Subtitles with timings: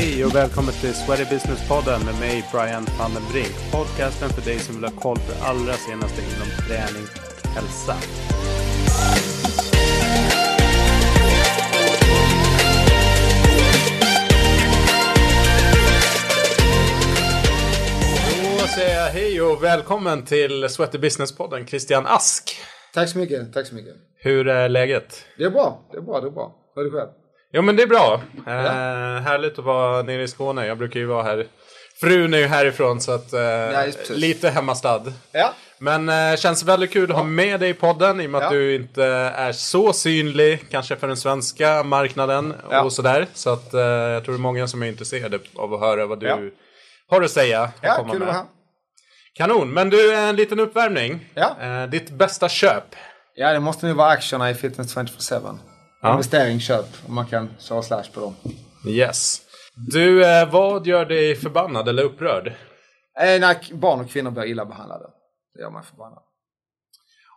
[0.00, 3.72] Hej och välkommen till Sweaty Business-podden med mig Brian van den Brink.
[3.72, 7.06] Podcasten för dig som vill ha koll på det allra senaste inom träning
[7.42, 7.94] och hälsa.
[18.60, 22.56] Då säger jag hej och välkommen till Sweaty Business-podden Christian Ask.
[22.94, 23.94] Tack så mycket, tack så mycket.
[24.16, 25.24] Hur är läget?
[25.38, 26.54] Det är bra, det är bra, det är bra.
[26.74, 27.10] Hur är det själv?
[27.52, 28.20] Jo men det är bra.
[28.46, 30.66] Eh, härligt att vara nere i Skåne.
[30.66, 31.46] Jag brukar ju vara här.
[32.00, 33.40] Frun är ju härifrån så att eh,
[33.84, 34.10] precis.
[34.10, 35.02] lite hemmastad.
[35.32, 35.52] Ja.
[35.78, 38.52] Men eh, känns väldigt kul att ha med dig i podden i och med att
[38.52, 38.58] Ja.
[38.58, 42.82] du inte är så synlig kanske för den svenska marknaden Ja.
[42.82, 43.26] och sådär.
[43.34, 46.20] Så att eh, jag tror det är många som är intresserade av att höra vad
[46.20, 46.38] du Ja.
[47.10, 47.70] har att säga.
[47.80, 48.26] Ja, komma kul att med.
[48.26, 48.46] vara här.
[49.34, 51.26] Kanon, men du, en liten uppvärmning.
[51.34, 51.56] Ja.
[51.60, 52.84] Eh, ditt bästa köp?
[53.34, 55.58] Ja, det måste nu vara aktierna i Fitness 24-7.
[56.02, 56.12] Ja.
[56.12, 58.34] Investering, köp, om man kan köra slash på dem.
[58.86, 59.40] Yes.
[59.74, 62.46] Du, eh, vad gör dig förbannad eller upprörd?
[63.20, 65.04] Eh, när barn och kvinnor blir illa behandlade.
[65.54, 66.22] Det gör mig förbannad.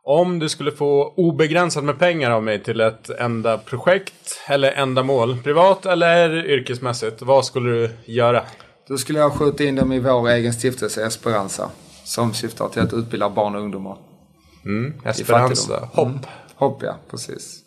[0.03, 5.37] Om du skulle få obegränsat med pengar av mig till ett enda projekt eller ändamål,
[5.43, 8.43] privat eller yrkesmässigt, vad skulle du göra?
[8.87, 11.69] Då skulle jag skjuta in dem i vår egen stiftelse Esperanza.
[12.03, 13.97] Som syftar till att utbilda barn och ungdomar.
[15.05, 16.13] Esperanza, fattigdom.
[16.13, 16.25] hopp.
[16.55, 17.60] Hopp ja, precis.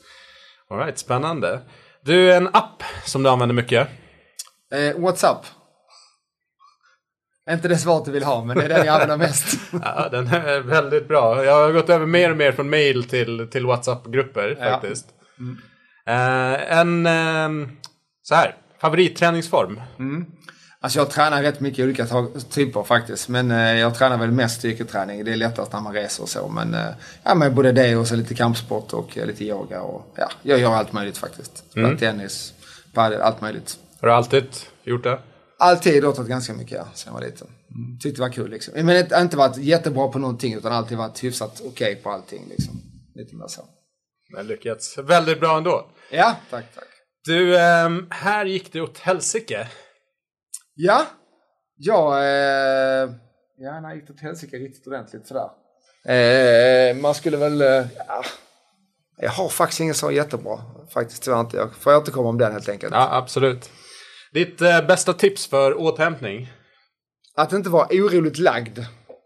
[0.71, 1.61] All right, spännande.
[2.05, 3.89] Du, en app som du använder mycket.
[4.75, 5.47] Eh, WhatsApp.
[7.51, 9.61] Inte det svaret du vill ha, men det är den jag använder mest.
[9.83, 11.45] Ja, den är väldigt bra.
[11.45, 14.65] Jag har gått över mer och mer från mail till, till WhatsApp-grupper Ja.
[14.71, 15.07] faktiskt.
[16.07, 17.69] Eh, en, eh,
[18.23, 19.81] så här, favoritträningsform?
[20.85, 22.07] Alltså jag tränar rätt mycket olika
[22.51, 23.29] typer faktiskt.
[23.29, 25.25] Men eh, jag tränar väl mest styrketräning.
[25.25, 26.49] Det är lättast när man reser och så.
[26.49, 26.87] Men, eh,
[27.23, 29.83] ja, men både det och så lite kampsport och eh, lite yoga.
[29.83, 31.71] Och, ja, jag gör allt möjligt faktiskt.
[31.71, 32.55] Spelar Tennis,
[32.93, 33.79] padel, allt möjligt.
[34.01, 34.45] Har du alltid
[34.83, 35.19] gjort det?
[35.59, 37.47] Alltid idrottat ganska mycket ja, sen jag var liten.
[37.47, 37.99] Mm.
[37.99, 38.75] Tyckte det var kul liksom.
[38.75, 42.81] Men inte, inte varit jättebra på någonting utan alltid varit hyfsat okej på allting liksom.
[43.15, 43.63] Lite mer så.
[44.37, 45.87] Men lyckats väldigt bra ändå.
[46.11, 46.89] Ja, tack, tack.
[47.25, 49.69] Du, ehm, här gick det åt helsike.
[50.75, 51.07] Ja,
[51.77, 53.11] ja, eh,
[53.57, 55.49] ja när gick det åt helsike riktigt ordentligt sådär.
[56.15, 58.25] Eh, man skulle väl, eh, ja,
[59.17, 60.61] jag har faktiskt ingen så jättebra
[60.95, 61.57] faktiskt tyvärr inte.
[61.57, 62.95] Jag får återkomma om den helt enkelt.
[62.95, 63.71] Ja, absolut.
[64.33, 66.53] Ditt eh, bästa tips för återhämtning?
[67.37, 68.79] Att inte vara oroligt lagd.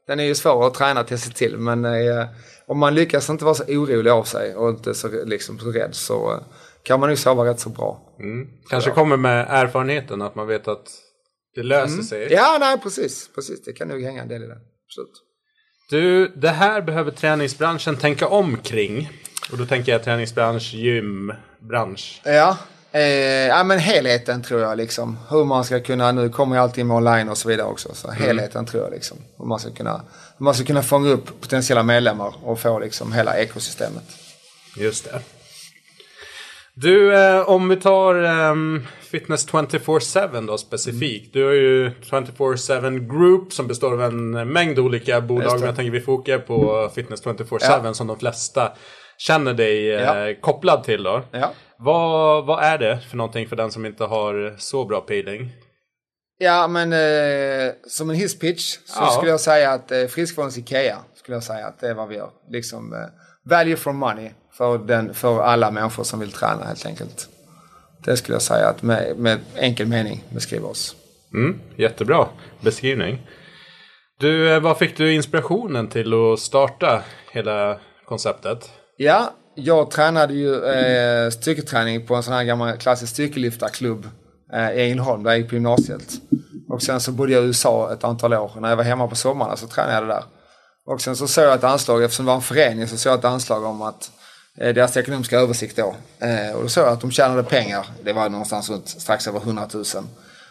[0.06, 2.26] Den är ju svår att träna till sig till men eh,
[2.66, 5.94] om man lyckas inte vara så orolig av sig och inte så, liksom, så rädd
[5.94, 6.40] så eh,
[6.82, 8.00] kan man nog sova rätt så bra.
[8.70, 10.88] Kanske kommer med erfarenheten att man vet att
[11.54, 12.32] det löser sig.
[12.32, 13.30] Ja, nej precis.
[13.34, 13.64] precis.
[13.64, 14.58] Det kan nog hänga en del i det.
[14.86, 15.22] Absolut.
[15.90, 19.10] Du, det här behöver träningsbranschen tänka om kring.
[19.52, 22.20] Och då tänker jag träningsbransch, gym, bransch.
[22.24, 22.56] Ja,
[22.92, 25.18] eh, ja men helheten tror jag liksom.
[25.30, 27.94] Hur man ska kunna, nu kommer ju allting med online och så vidare också.
[27.94, 29.16] Så helheten tror jag liksom.
[29.38, 30.04] Hur man ska kunna,
[30.38, 34.04] hur man ska kunna fånga upp potentiella medlemmar och få liksom hela ekosystemet.
[34.76, 35.20] Just det.
[36.80, 41.32] Du, eh, om vi tar ehm, Fitness 24-7 då specifikt.
[41.34, 45.52] Du har ju 24-7 Group som består av en mängd olika bolag.
[45.58, 47.94] Men jag tänker vi fokar på Fitness 24-7 Ja.
[47.94, 48.72] som de flesta
[49.18, 50.34] känner dig eh, Ja.
[50.40, 51.22] kopplad till då.
[51.32, 51.52] Ja.
[51.78, 55.50] Vad, vad är det för någonting för den som inte har så bra peeling?
[56.38, 59.10] Ja, men eh, som en hisspitch så Ja.
[59.10, 62.16] skulle jag säga att eh, friskvårdens Ikea skulle jag säga att det är vad vi
[62.16, 62.30] gör.
[62.50, 62.98] Liksom eh,
[63.44, 67.28] value for money för, den, för alla människor som vill träna helt enkelt.
[68.04, 70.96] Det skulle jag säga att med, med enkel mening beskriver oss.
[71.34, 72.28] Mm, jättebra
[72.60, 73.26] beskrivning.
[74.20, 77.02] Du, eh, vad fick du inspirationen till att starta
[77.32, 78.70] hela konceptet?
[78.96, 84.08] Ja, jag tränade ju eh, styrketräning på en sån här gammal klassisk styrkelyftarklubb
[84.52, 86.12] eh, i Ängelholm där jag gick på gymnasiet.
[86.68, 88.52] Och sen så bodde jag i USA ett antal år.
[88.60, 90.37] När jag var hemma på sommarna så tränade jag där.
[90.88, 93.18] Och sen så såg jag ett anslag, eftersom det var en förening, så såg jag
[93.18, 94.10] ett anslag om att
[94.58, 95.96] eh, deras ekonomiska översikt då.
[96.26, 97.86] Eh, och då såg jag att de tjänade pengar.
[98.02, 99.84] Det var någonstans runt strax över 100 000.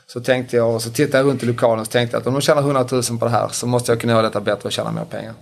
[0.08, 2.42] Så tänkte jag, och så tittade jag runt i lokalen och tänkte att om de
[2.42, 4.92] tjänar 100 000 på det här så måste jag kunna göra detta bättre och tjäna
[4.92, 5.34] mer pengar.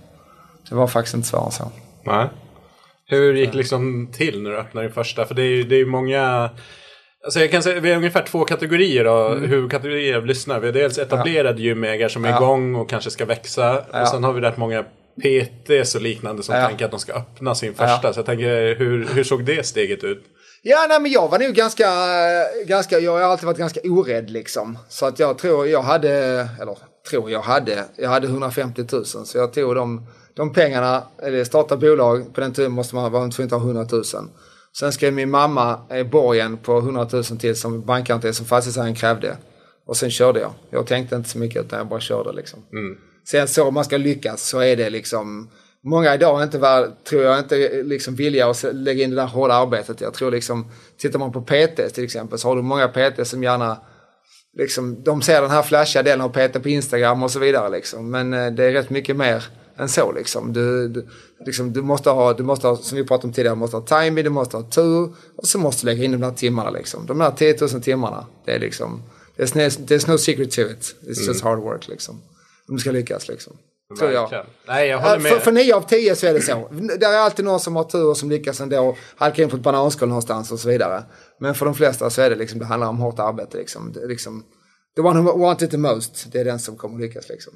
[0.68, 1.70] Det var faktiskt inte svårare än så.
[2.04, 2.28] Nej.
[3.06, 5.26] Hur gick liksom till när du öppnade din första?
[5.26, 6.50] För det är ju det är många...
[7.26, 10.60] Alltså jag kan säga vi har ungefär två kategorier av huvudkategorier av lyssnare.
[10.60, 12.42] Vi har dels etablerade gymägare som är Mm.
[12.42, 12.46] Ja.
[12.48, 13.78] igång och kanske ska växa.
[14.02, 14.84] Och sen har vi rätt många
[15.22, 16.68] PTs och liknande som Ja.
[16.68, 18.00] tänker att de ska öppna sin första.
[18.02, 18.12] Ja.
[18.12, 20.24] Så jag tänker, hur, hur såg det steget ut?
[20.62, 21.86] Ja, nej men jag var nog ganska,
[22.66, 24.78] ganska, jag har alltid varit ganska orädd liksom.
[24.88, 26.10] Så att jag tror jag hade,
[26.62, 26.78] eller
[27.10, 29.04] tror jag hade, jag hade 150 000.
[29.06, 33.28] Så jag tog de, de pengarna, eller starta bolag, på den tiden måste man vara
[33.30, 34.02] tvungen att ha 100 000.
[34.78, 35.80] Sen skrev min mamma
[36.10, 39.36] borgen på 100 000 till som bankgaranti som fastighetsägaren krävde.
[39.86, 40.52] Och sen körde jag.
[40.70, 42.58] Jag tänkte inte så mycket utan jag bara körde liksom.
[43.28, 45.50] Sen så om man ska lyckas så är det liksom
[45.86, 49.54] Många idag inte, väl, tror jag, inte liksom villiga att lägga in det där hårda
[49.54, 50.00] arbetet.
[50.00, 53.42] Jag tror liksom, tittar man på PT till exempel så har du många PT som
[53.42, 53.78] gärna
[54.58, 58.10] liksom, de ser den här flashiga delen av PT på Instagram och så vidare liksom.
[58.10, 59.44] Men eh, det är rätt mycket mer
[59.78, 60.52] än så liksom.
[60.52, 61.06] Du, du,
[61.46, 63.86] liksom, du måste ha, du måste ha, som vi pratade om tidigare, du måste ha
[63.86, 67.06] timing, du måste ha tur och så måste du lägga in de där timmarna liksom.
[67.06, 69.02] De där 10 000 timmarna, det är liksom,
[69.36, 70.96] there's no, there's no secret to it.
[71.00, 72.14] It's just hard work liksom.
[72.68, 73.56] Om du ska lyckas liksom.
[73.98, 74.46] Tror jag.
[74.68, 75.32] Nej, jag håller med.
[75.32, 76.68] För, för nio av tio så är det så.
[76.98, 78.96] Det är alltid någon som har tur och som lyckas ändå.
[79.16, 81.04] Halkar in på ett bananskal någonstans och så vidare.
[81.40, 83.92] Men för de flesta så är det liksom, det handlar om hårt arbete liksom.
[83.92, 84.44] Det, liksom
[84.96, 87.52] the one who wants it the most, det är den som kommer lyckas liksom.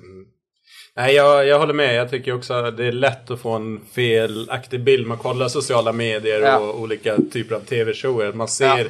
[1.00, 1.94] Nej, jag, jag håller med.
[1.94, 5.06] Jag tycker också att det är lätt att få en felaktig bild.
[5.06, 6.58] Man kollar sociala medier Ja.
[6.58, 8.32] och olika typer av tv-shower.
[8.32, 8.84] Man ser Ja.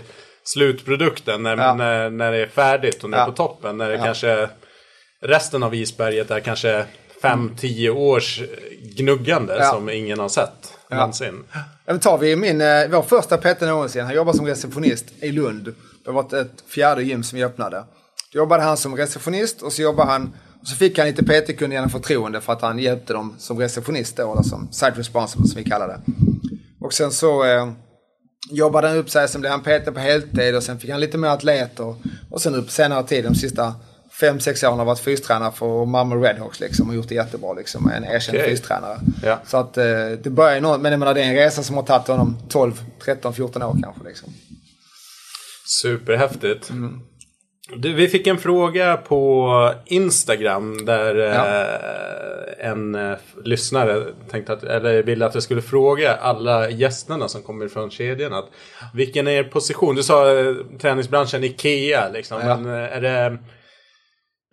[0.45, 1.75] slutprodukten när, Ja.
[1.75, 3.31] när, när det är färdigt och när det är Ja.
[3.31, 3.77] på toppen.
[3.79, 4.05] När det Ja.
[4.05, 4.49] kanske
[5.23, 6.85] resten av isberget är kanske
[7.23, 8.41] 5-10 års
[8.97, 9.65] gnuggande Ja.
[9.71, 11.45] som ingen har sett någonsin.
[11.87, 14.05] Ja, tar vi min, eh, vår första Petter någonsin.
[14.05, 15.75] Han jobbar som receptionist i Lund.
[16.05, 17.85] Det var ett fjärde gym som vi öppnade.
[18.33, 21.91] Då jobbade han som receptionist och så jobbade han så fick han lite PT-kunder genom
[21.91, 25.71] förtroende för att han hjälpte dem som receptionist då, eller som site responsible som vi
[25.71, 26.01] kallar det.
[26.81, 27.73] Och sen så eh,
[28.51, 31.19] jobbade han upp sig, sen blev han PT på heltid och sen fick han lite
[31.19, 31.95] mer atleter.
[32.31, 33.75] Och sen upp senare tid, de sista
[34.21, 37.91] fem, sex åren har varit fystränare för Malmö Redhawks liksom och gjort det jättebra liksom.
[37.91, 38.51] En erkänd Okej.
[38.51, 39.01] fystränare.
[39.23, 39.41] Ja.
[39.47, 39.85] Så att eh,
[40.23, 42.37] det börjar ju något, men jag menar det är en resa som har tagit honom
[42.49, 44.33] 12, 13, 14 år kanske liksom.
[45.83, 46.71] Superhäftigt.
[46.71, 47.01] Mm.
[47.77, 51.47] Du, vi fick en fråga på Instagram där Ja.
[51.47, 57.43] eh, en eh, lyssnare tänkte att, eller ville att jag skulle fråga alla gästerna som
[57.43, 58.49] kommer från kedjan att
[58.95, 59.95] vilken är er position?
[59.95, 62.57] Du sa eh, träningsbranschen Ikea liksom, Ja.
[62.57, 63.39] men är det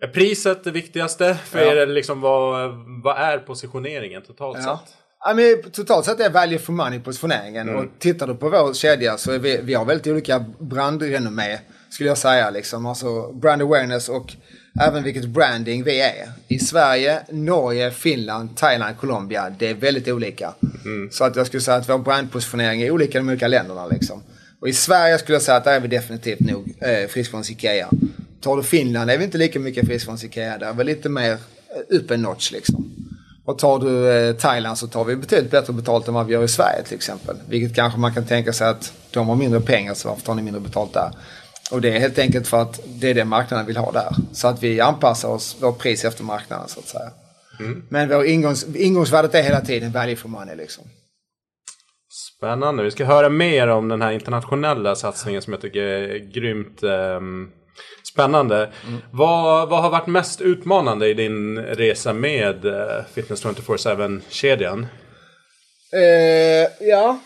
[0.02, 1.72] är priset det viktigaste för Ja.
[1.82, 1.86] er?
[1.86, 2.70] Liksom, vad,
[3.04, 4.80] vad är positioneringen totalt Ja.
[4.86, 4.94] sett?
[5.24, 7.76] Ja, men totalt sett är value for money positioneringen.
[7.76, 11.58] Och tittar du på vår kedja så är vi, vi har väldigt olika brandrenommé.
[11.90, 12.86] Skulle jag säga liksom.
[12.86, 14.32] Alltså brand awareness och
[14.80, 16.32] även vilket branding vi är.
[16.48, 19.52] I Sverige, Norge, Finland, Thailand, Colombia.
[19.58, 20.54] Det är väldigt olika.
[21.10, 24.22] Så att jag skulle säga att vår brandpositionering är olika i de olika länderna liksom.
[24.60, 27.88] Och i Sverige skulle jag säga att där är vi definitivt nog eh, friskvårds Ikea.
[28.40, 30.58] Tar du Finland är vi inte lika mycket friskvårds Ikea.
[30.58, 31.38] Där är vi lite mer eh,
[31.88, 32.94] upp en notch liksom.
[33.44, 36.44] Och tar du eh, Thailand så tar vi betydligt bättre betalt än vad vi gör
[36.44, 37.36] i Sverige till exempel.
[37.48, 40.42] Vilket kanske man kan tänka sig att de har mindre pengar så varför tar ni
[40.42, 41.10] mindre betalt där?
[41.70, 44.14] Och det är helt enkelt för att det är det marknaden vill ha där.
[44.32, 47.10] Så att vi anpassar oss, vårt pris efter marknaden så att säga.
[47.88, 50.84] Men vår ingångs, ingångsvärdet är hela tiden value for money liksom.
[52.36, 52.82] Spännande.
[52.82, 57.50] Vi ska höra mer om den här internationella satsningen som jag tycker är grymt ehm,
[58.12, 58.72] spännande.
[59.10, 64.86] Vad, vad har varit mest utmanande i din resa med eh, Fitness 24-7-kedjan?
[65.92, 67.18] Eh, ja.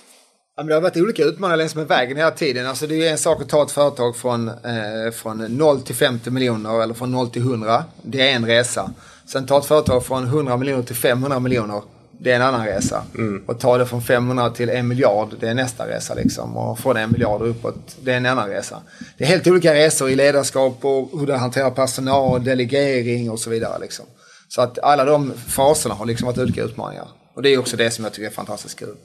[0.57, 2.67] Ja, men det har varit olika utmaningar längs med vägen hela tiden.
[2.67, 6.31] Alltså det är en sak att ta ett företag från, eh, från 0 till 50
[6.31, 7.85] miljoner eller från 0 till 100.
[8.03, 8.91] Det är en resa.
[9.27, 11.83] Sen ta ett företag från 100 miljoner till 500 miljoner.
[12.11, 13.05] Det är en annan resa.
[13.47, 15.29] Och ta det från 500 till en miljard.
[15.41, 16.57] Det är nästa resa liksom.
[16.57, 17.97] Och från en miljard och uppåt.
[18.01, 18.83] Det är en annan resa.
[19.19, 23.51] Det är helt olika resor i ledarskap och hur du hanterar personal, delegering och så
[23.51, 24.05] vidare liksom.
[24.49, 27.09] Så att alla de faserna har liksom varit olika utmaningar.
[27.35, 28.97] Och det är också det som jag tycker är fantastiskt kul.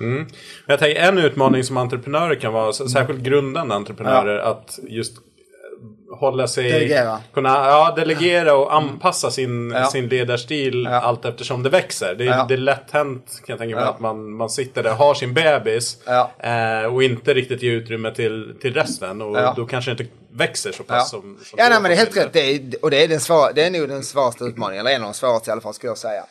[0.00, 0.26] Men
[0.66, 6.48] Jag tänker en utmaning som entreprenörer kan vara, särskilt grundande entreprenörer, att just eh, hålla
[6.48, 6.72] sig...
[6.72, 7.18] Delegera.
[7.34, 9.86] Kunna, ja, delegera och anpassa sin, Ja.
[9.86, 11.00] sin ledarstil Ja.
[11.00, 12.14] allt eftersom det växer.
[12.14, 12.44] Det, är- Ja.
[12.48, 13.90] det är lätt hänt kan jag tänka mig Ja.
[13.90, 16.30] att man, man sitter där, har sin bebis Ja.
[16.38, 19.22] eh, och inte riktigt ger utrymme till, till resten.
[19.22, 19.54] Och Ja.
[19.56, 22.16] då kanske inte växer så pass Ja, som, som ja nej, men det är helt
[22.16, 22.32] rätt.
[22.32, 25.02] Det är, och det är, den svåra, det är nog den svåraste utmaningen, eller en
[25.02, 26.24] av de svåraste i alla fall skulle jag säga.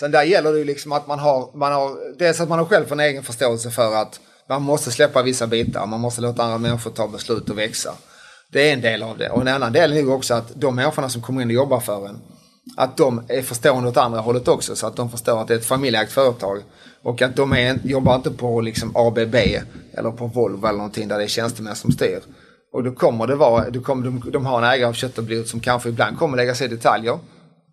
[0.00, 2.66] Sen där gäller det ju liksom att man har, man har, dels att man har
[2.66, 6.58] själv en egen förståelse för att man måste släppa vissa bitar, man måste låta andra
[6.58, 7.94] människor ta beslut och växa.
[8.52, 9.30] Det är en del av det.
[9.30, 11.80] Och en annan del är nog också att de människorna som kommer in och jobbar
[11.80, 12.18] för en,
[12.76, 14.76] att de är förstående åt andra hållet också.
[14.76, 16.62] Så att de förstår att det är ett familjeägt företag.
[17.02, 19.34] Och att de är, jobbar inte på liksom ABB
[19.92, 22.20] eller på Volvo eller någonting där det är tjänstemän som styr.
[22.72, 25.24] Och då kommer det vara, då kommer de, de har en ägare av kött och
[25.24, 27.18] blod som kanske ibland kommer lägga sig i detaljer.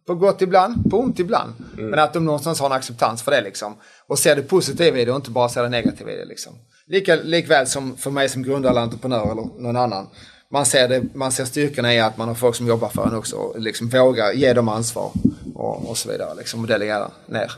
[0.07, 1.53] På gott ibland, på ont ibland.
[1.75, 3.77] Men att de någonstans har en acceptans för det liksom.
[4.07, 6.53] Och ser det positiva i det och inte bara ser det negativa i det liksom.
[6.87, 10.07] Lika, likväl som för mig som grundare eller entreprenör eller någon annan.
[10.51, 13.15] Man ser, det, man ser styrkorna i att man har folk som jobbar för en
[13.15, 15.11] också och liksom vågar ge dem ansvar
[15.55, 16.35] och, och så vidare.
[16.37, 17.51] Liksom, och delegera ner.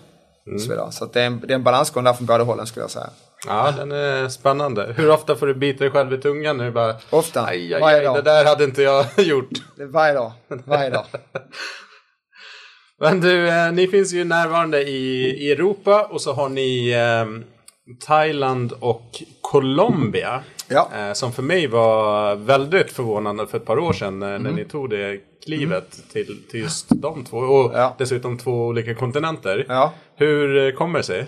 [0.53, 0.91] Och så vidare.
[0.91, 3.09] så det, är en, det är en balansgång där från båda hållen skulle jag säga.
[3.47, 4.93] Ja, den är spännande.
[4.97, 6.71] Hur ofta får du bita dig själv i tungan nu?
[6.71, 7.45] Bara, Ofta.
[7.45, 8.15] aj, aj, varje aj, dag.
[8.15, 9.49] det där hade inte jag gjort.
[9.77, 10.31] Varje dag.
[10.47, 11.05] Varje dag.
[13.01, 17.25] Men du, eh, ni finns ju närvarande i, i Europa och så har ni eh,
[18.07, 20.43] Thailand och Colombia.
[20.69, 20.89] Ja.
[20.97, 24.43] Eh, som för mig var väldigt förvånande för ett par år sedan eh, Mm.
[24.43, 27.37] när ni tog det klivet till, till just de två.
[27.37, 27.95] Och Ja.
[27.97, 29.65] dessutom två olika kontinenter.
[29.69, 29.93] Ja.
[30.15, 31.27] Hur eh, kommer det sig?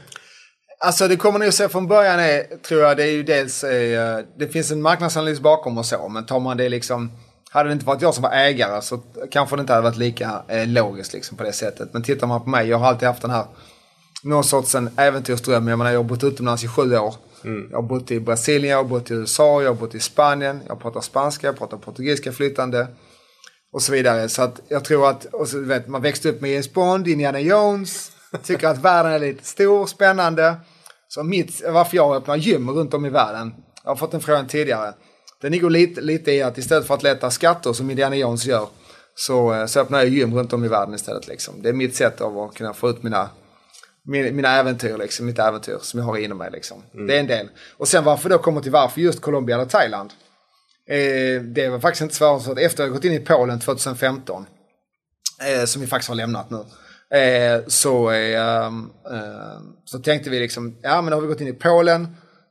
[0.85, 3.63] Alltså det kommer ni att se från början är, tror jag, det är ju dels,
[3.63, 7.11] eh, det finns en marknadsanalys bakom och så, men tar man det liksom,
[7.49, 8.99] hade det inte varit jag som var ägare så
[9.31, 11.93] kanske det inte hade varit lika eh, logiskt liksom på det sättet.
[11.93, 13.45] Men tittar man på mig, jag har alltid haft den här,
[14.23, 15.67] någon sorts en äventyrsdröm.
[15.67, 17.15] Jag menar jag har bott utomlands i sju år.
[17.71, 20.61] Jag har bott i Brasilien, jag har bott i USA, jag har bott i Spanien,
[20.67, 22.87] jag pratar spanska, jag pratar portugisiska flytande.
[23.71, 24.29] Och så vidare.
[24.29, 27.39] Så att jag tror att, och så, vet, man växte upp med James Bond, Indiana
[27.39, 28.11] Jones,
[28.43, 30.55] tycker att världen är lite stor, spännande.
[31.07, 33.53] Så mitt, varför jag öppnar gym runt om i världen,
[33.83, 34.93] jag har fått en fråga tidigare.
[35.41, 38.67] Den ligger lite, lite i att istället för att leta skatter som Indiana Jones gör,
[39.15, 41.27] så, eh, så öppnar jag gym runt om i världen istället.
[41.27, 41.61] Liksom.
[41.61, 43.29] Det är mitt sätt av att kunna få ut mina,
[44.05, 46.51] mina, äventyr, liksom, mitt äventyr som jag har inom mig.
[46.51, 46.83] Liksom.
[47.07, 47.49] Det är en del.
[47.77, 50.13] Och sen varför då kommer till varför just Colombia eller Thailand.
[50.87, 54.45] Eh, det var faktiskt inte svårare så att efter jag gått in i Polen 2015,
[55.41, 56.65] eh, som vi faktiskt har lämnat nu,
[57.17, 58.71] eh, så, eh, eh,
[59.85, 62.07] så tänkte vi liksom, ja men då har vi gått in i Polen,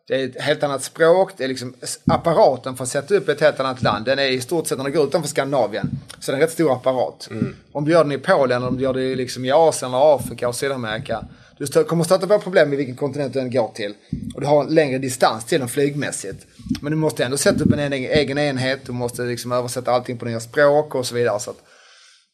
[0.09, 1.75] det är ett helt annat språk, det är liksom
[2.07, 4.85] apparaten för att sätta upp ett helt annat land, den är i stort sett, när
[4.85, 7.29] du går utanför Skandinavien, så det är en rätt stor apparat.
[7.73, 10.15] Om du gör den i Polen, eller om du gör det liksom i Asien, eller
[10.15, 11.25] Afrika och Sydamerika,
[11.59, 13.95] du kommer stöta på problem med vilken kontinent du än går till.
[14.35, 16.47] Och du har en längre distans till den flygmässigt.
[16.81, 20.19] Men du måste ändå sätta upp en egen, egen enhet, du måste liksom översätta allting
[20.19, 21.41] på nya språk och så vidare.
[21.41, 21.57] Så att,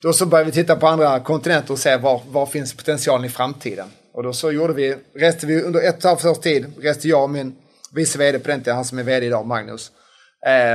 [0.03, 3.29] då så började vi titta på andra kontinenter och se var, var finns potentialen i
[3.29, 3.87] framtiden.
[4.13, 7.09] Och då så gjorde vi, reste vi under ett och ett halvt års tid, reste
[7.09, 7.57] jag och min
[7.95, 9.93] vice vd på den tiden, han som är vd idag, Magnus.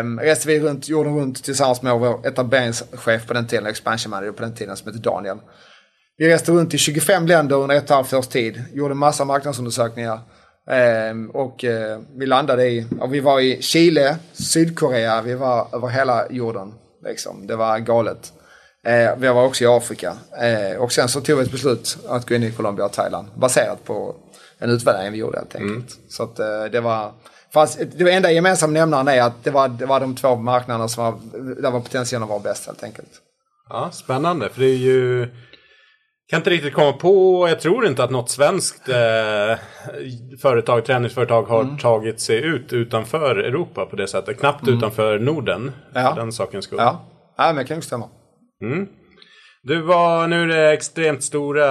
[0.02, 4.32] Um, reste vi runt, jorden runt tillsammans med vår etableringschef på den tiden, expansion manager
[4.32, 5.38] på den tiden som heter Daniel.
[6.18, 9.26] Vi reste runt i 25 länder under ett och ett halvt års tid, gjorde massa
[9.26, 10.20] marknadsundersökningar.
[11.12, 15.88] Um, och uh, vi landade i, och vi var i Chile, Sydkorea, vi var över
[15.88, 16.74] hela jorden.
[17.06, 17.48] Liksom.
[17.48, 18.34] Det var galet.
[18.88, 20.18] Uh, vi var också i Afrika.
[20.44, 23.28] Uh, och sen så tog vi ett beslut att gå in i Colombia och Thailand.
[23.36, 24.16] Baserat på
[24.60, 25.98] en utvärdering vi gjorde helt enkelt.
[26.10, 27.12] Så att eh, det var...
[27.54, 31.04] Fast det enda gemensamma nämnaren är att det var, det var de två marknaderna som
[31.04, 31.14] var,
[31.62, 33.10] där var potentialen var bäst helt enkelt.
[33.70, 34.50] Ja, spännande.
[34.50, 35.28] För det är ju...
[36.30, 38.96] Kan inte riktigt komma på, jag tror inte att något svenskt eh,
[40.42, 41.78] företag, träningsföretag har Mm.
[41.78, 44.40] tagit sig ut utanför Europa på det sättet.
[44.40, 45.72] Knappt utanför Norden.
[45.94, 46.10] Ja.
[46.16, 46.80] för Den sakens skull.
[46.82, 47.06] Ja,
[47.38, 48.10] ja men det kan ju stämma.
[49.62, 51.66] Du var, nu är det extremt stora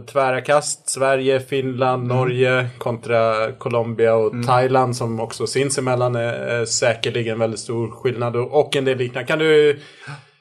[0.00, 0.88] tvära kast.
[0.90, 2.16] Sverige, Finland, Mm.
[2.16, 8.60] Norge kontra Colombia och Thailand som också sinsemellan är, är säkerligen väldigt stor skillnad och,
[8.60, 9.26] och en del liknande.
[9.26, 9.78] Kan du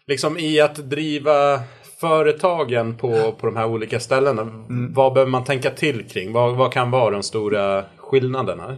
[0.08, 1.60] liksom i att driva
[2.02, 4.94] företagen på, på de här olika ställena, Mm.
[4.94, 6.34] vad behöver man tänka till kring?
[6.34, 8.78] Vad, vad kan vara de stora skillnaderna?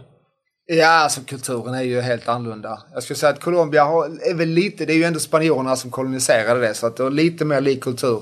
[0.69, 2.81] Ja, alltså kulturen är ju helt annorlunda.
[2.93, 5.91] Jag skulle säga att Colombia har, är väl lite, det är ju ändå spanjorerna som
[5.91, 8.21] koloniserade det, så att det har lite mer lik kultur.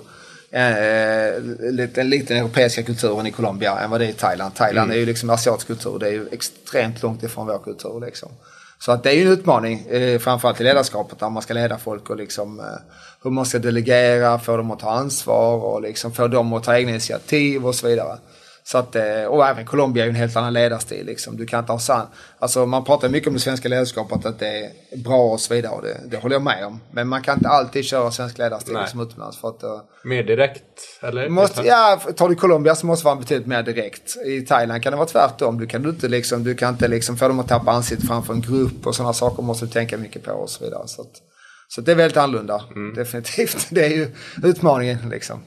[0.51, 4.55] Eh, lite, lite den europeiska kulturen i Colombia än vad det är i Thailand.
[4.55, 8.29] Thailand är ju liksom asiatisk kultur, det är ju extremt långt ifrån vår kultur liksom.
[8.79, 11.77] Så att det är ju en utmaning, eh, framförallt i ledarskapet, där man ska leda
[11.77, 12.65] folk och liksom eh,
[13.23, 16.77] hur man ska delegera, få dem att ta ansvar och liksom få dem att ta
[16.77, 18.17] egna initiativ och så vidare.
[18.67, 21.05] Så att, eh, och även Colombia är ju en helt annan ledarstil.
[21.05, 21.37] Liksom.
[21.37, 22.07] Du kan inte ha sann...
[22.39, 25.73] Alltså man pratar mycket om det svenska ledarskapet, att det är bra och så vidare.
[25.73, 26.81] Och det, det håller jag med om.
[26.91, 28.81] Men man kan inte alltid köra svensk ledarstil Nej.
[28.81, 29.37] liksom utomlands.
[29.37, 30.63] För att, eh, Mer direkt?
[31.01, 31.29] Eller?
[31.29, 34.17] måste, ja, tar du Colombia så måste det vara betydligt mer direkt.
[34.25, 35.59] I Thailand kan det vara tvärtom.
[35.59, 38.41] Du kan inte, liksom, du kan inte liksom få dem att tappa ansiktet framför en
[38.41, 40.87] grupp och sådana saker måste du tänka mycket på och så vidare.
[40.87, 41.11] Så, att,
[41.67, 42.63] så att det är väldigt annorlunda.
[42.95, 43.67] Definitivt.
[43.69, 44.07] Det är ju
[44.43, 45.43] utmaningen liksom.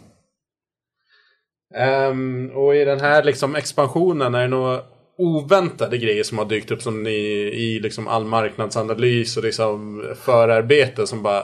[1.74, 4.80] Ehm, och i den här liksom expansionen, är det några
[5.18, 7.10] oväntade grejer som har dykt upp som ni,
[7.54, 11.42] i liksom all marknadsanalys och liksom förarbete som bara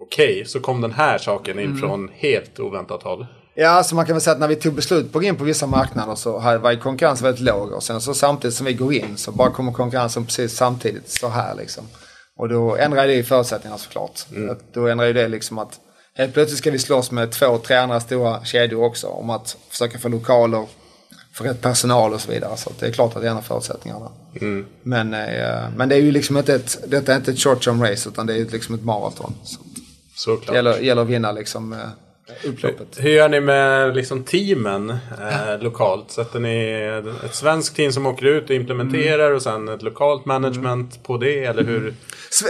[0.00, 3.26] okej, så kom den här saken in från helt oväntat håll.
[3.54, 5.36] Ja, alltså man kan väl säga att när vi tog beslut på att gå in
[5.36, 7.72] på vissa marknader så här var ju konkurrensen väldigt låg.
[7.72, 11.28] Och sen så samtidigt som vi går in så bara kommer konkurrensen precis samtidigt så
[11.28, 11.84] här liksom.
[12.36, 14.20] Och då ändrar det ju förutsättningarna såklart.
[14.50, 15.80] Att Då ändrar ju det liksom att
[16.14, 19.98] helt plötsligt ska vi slåss med två, tre andra stora kedjor också om att försöka
[19.98, 20.66] få lokaler,
[21.32, 22.56] få rätt personal och så vidare.
[22.56, 24.10] Så det är klart att det ändrar förutsättningarna.
[24.82, 27.82] Men, eh, men det är ju liksom inte ett, detta är inte ett short term
[27.82, 29.34] race utan det är ju liksom ett maraton.
[29.44, 29.58] Så
[30.14, 30.46] Såklart.
[30.46, 31.78] det gäller, gäller att vinna liksom eh,
[32.44, 32.88] upploppet.
[32.96, 36.10] Hur gör ni med liksom teamen eh, lokalt?
[36.10, 36.82] Sätter ni
[37.24, 41.44] ett svenskt team som åker ut och implementerar och sen ett lokalt management på det?
[41.44, 41.94] Eller hur?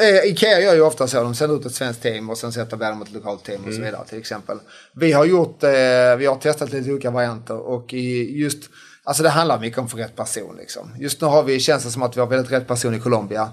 [0.00, 1.22] Eh, Ikea gör ju ofta så.
[1.22, 3.80] De sänder ut ett svenskt team och sen etablerar de ett lokalt team och så
[3.80, 4.58] vidare till exempel.
[4.92, 5.70] Vi har gjort, eh,
[6.18, 8.70] vi har testat lite olika varianter och i just,
[9.04, 10.94] alltså det handlar mycket om för rätt person liksom.
[10.98, 13.50] Just nu har vi, känns det som att vi har väldigt rätt person i Colombia.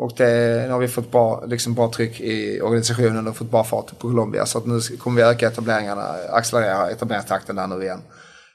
[0.00, 3.64] Och det, nu har vi fått bra, liksom bra tryck i organisationen och fått bra
[3.64, 4.46] fart på Colombia.
[4.46, 8.02] Så att nu kommer vi öka etableringarna, accelerera etableringstakten där nu igen.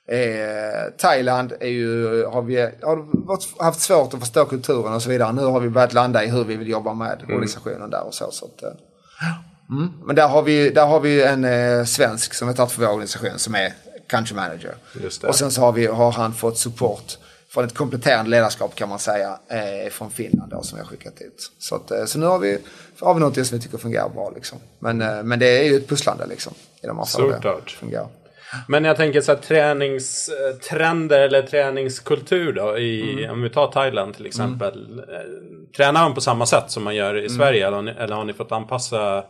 [0.08, 5.34] Eh, Thailand är ju, har vi har haft svårt att förstå kulturen och så vidare.
[5.34, 7.36] Nu har vi börjat landa i hur vi vill jobba med mm.
[7.36, 8.32] organisationen där och så.
[8.32, 8.70] så att, eh,
[9.70, 9.92] mm.
[10.06, 12.90] Men där har vi, där har vi en eh, svensk som har tagit för vår
[12.90, 13.74] organisation som är
[14.08, 14.76] country manager.
[15.28, 17.18] Och sen så har, vi, har han fått support
[17.56, 21.22] från ett kompletterande ledarskap kan man säga eh, från Finland då, som vi har skickat
[21.22, 21.52] ut.
[21.58, 22.60] Så, att, eh, så nu har vi,
[23.00, 24.32] har vi något som vi tycker fungerar bra.
[24.36, 24.58] Liksom.
[24.80, 27.06] Men, eh, men det är ju ett pusslande liksom, i de här
[27.80, 28.08] fungerar.
[28.68, 32.78] Men jag tänker så här träningstrender eller träningskultur då.
[32.78, 33.32] I, mm.
[33.32, 35.00] Om vi tar Thailand till exempel.
[35.00, 35.66] Mm.
[35.78, 37.38] Tränar man på samma sätt som man gör i mm.
[37.38, 37.68] Sverige?
[37.68, 39.24] Eller, eller har ni fått anpassa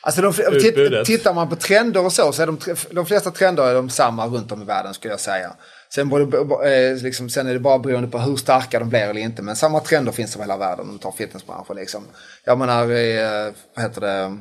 [0.00, 1.06] Alltså de, utbudet?
[1.06, 2.58] Tittar man på trender och så, så är de,
[2.90, 5.52] de flesta trender är de samma runt om i världen skulle jag säga.
[5.94, 6.22] Sen, både,
[6.70, 9.42] eh, liksom, sen är det bara beroende på hur starka de blir eller inte.
[9.42, 11.76] Men samma trender finns över hela världen om du tar fitnessbranschen.
[11.76, 12.04] Liksom.
[12.44, 14.38] Jag menar, eh, vad heter det?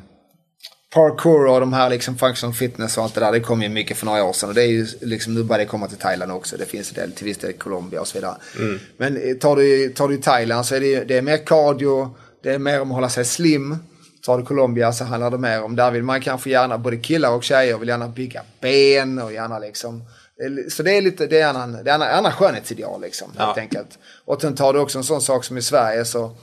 [0.93, 3.31] Parkour och de här liksom functional fitness och allt det där.
[3.31, 4.49] Det kom ju mycket för några år sedan.
[4.49, 6.57] Och det är ju liksom, nu börjar det komma till Thailand också.
[6.57, 8.35] Det finns del, till viss del Colombia och så vidare.
[8.59, 8.79] Mm.
[8.97, 12.15] Men eh, tar du, tar du Thailand så är det, det är mer cardio.
[12.43, 13.77] Det är mer om att hålla sig slim.
[14.25, 17.31] Tar du Colombia så handlar det mer om, där vill man kanske gärna, både killar
[17.31, 20.03] och tjejer vill gärna bygga ben och gärna liksom
[20.69, 23.31] så det är lite, det är annan, det är en annan skönhetsideal liksom.
[23.37, 23.45] Ja.
[23.45, 23.99] Helt enkelt.
[24.25, 26.35] Och sen tar du också en sån sak som i Sverige så,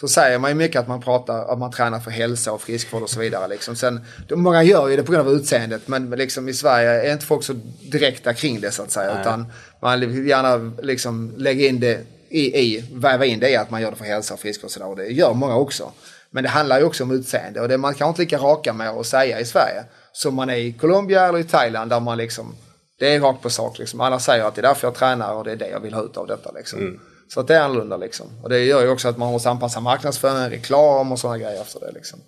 [0.00, 3.02] så säger man ju mycket att man pratar, att man tränar för hälsa och friskvård
[3.02, 3.48] och så vidare.
[3.48, 3.76] Liksom.
[3.76, 7.26] Sen, många gör ju det på grund av utseendet men liksom i Sverige är inte
[7.26, 7.52] folk så
[7.90, 9.12] direkta kring det så att säga.
[9.12, 9.20] Nej.
[9.20, 13.70] Utan man vill gärna liksom lägga in det i, i, väva in det i att
[13.70, 14.88] man gör det för hälsa och friskvård och sådär.
[14.88, 15.92] Och det gör många också.
[16.30, 18.72] Men det handlar ju också om utseende och det är man kanske inte lika raka
[18.72, 19.84] med att säga i Sverige.
[20.12, 22.54] Som man är i Colombia eller i Thailand där man liksom
[22.98, 24.00] det är rakt på sak liksom.
[24.00, 26.02] Alla säger att det är därför jag tränar och det är det jag vill ha
[26.02, 26.78] ut av detta liksom.
[26.78, 27.00] Mm.
[27.28, 28.26] Så att det är annorlunda liksom.
[28.42, 31.80] Och det gör ju också att man måste anpassa marknadsföring, reklam och sådana grejer efter
[31.80, 32.20] det liksom.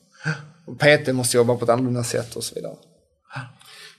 [0.67, 2.75] Och PT måste jobba på ett annorlunda sätt och så vidare.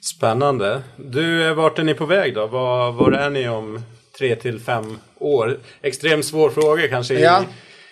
[0.01, 0.81] Spännande.
[0.97, 2.47] Du, vart är ni på väg då?
[2.47, 3.83] Var, var är ni om
[4.17, 5.59] tre till fem år?
[5.81, 7.13] Extremt svår fråga kanske.
[7.13, 7.41] Ja.
[7.41, 7.45] I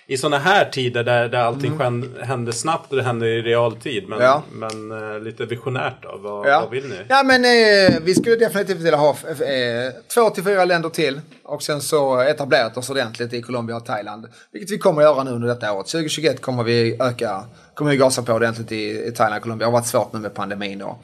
[0.10, 2.14] i sådana här tider där, där allting mm.
[2.22, 4.08] händer snabbt och det händer i realtid.
[4.08, 4.44] Men, ja.
[4.52, 6.60] men uh, lite visionärt då, vad, ja.
[6.60, 6.96] vad vill ni?
[7.08, 11.22] Ja men eh, vi skulle definitivt vilja ha eh, två till fyra länder till.
[11.44, 14.28] Och sen så etablerat oss ordentligt i Colombia och Thailand.
[14.52, 15.88] Vilket vi kommer att göra nu under detta året.
[15.88, 17.44] 2021 kommer vi öka,
[17.74, 19.66] kommer vi gasa på ordentligt i, i Thailand och Colombia.
[19.66, 21.00] Det har varit svårt nu med pandemin då.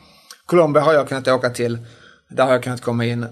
[0.46, 1.78] Colombia har jag kunnat åka till.
[2.28, 3.30] Där har jag kunnat komma in, eh,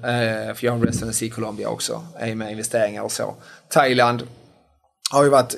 [0.53, 2.03] för jag har en residency i Colombia också.
[2.35, 3.35] Med investeringar och så.
[3.69, 4.23] Thailand
[5.13, 5.55] har ju varit,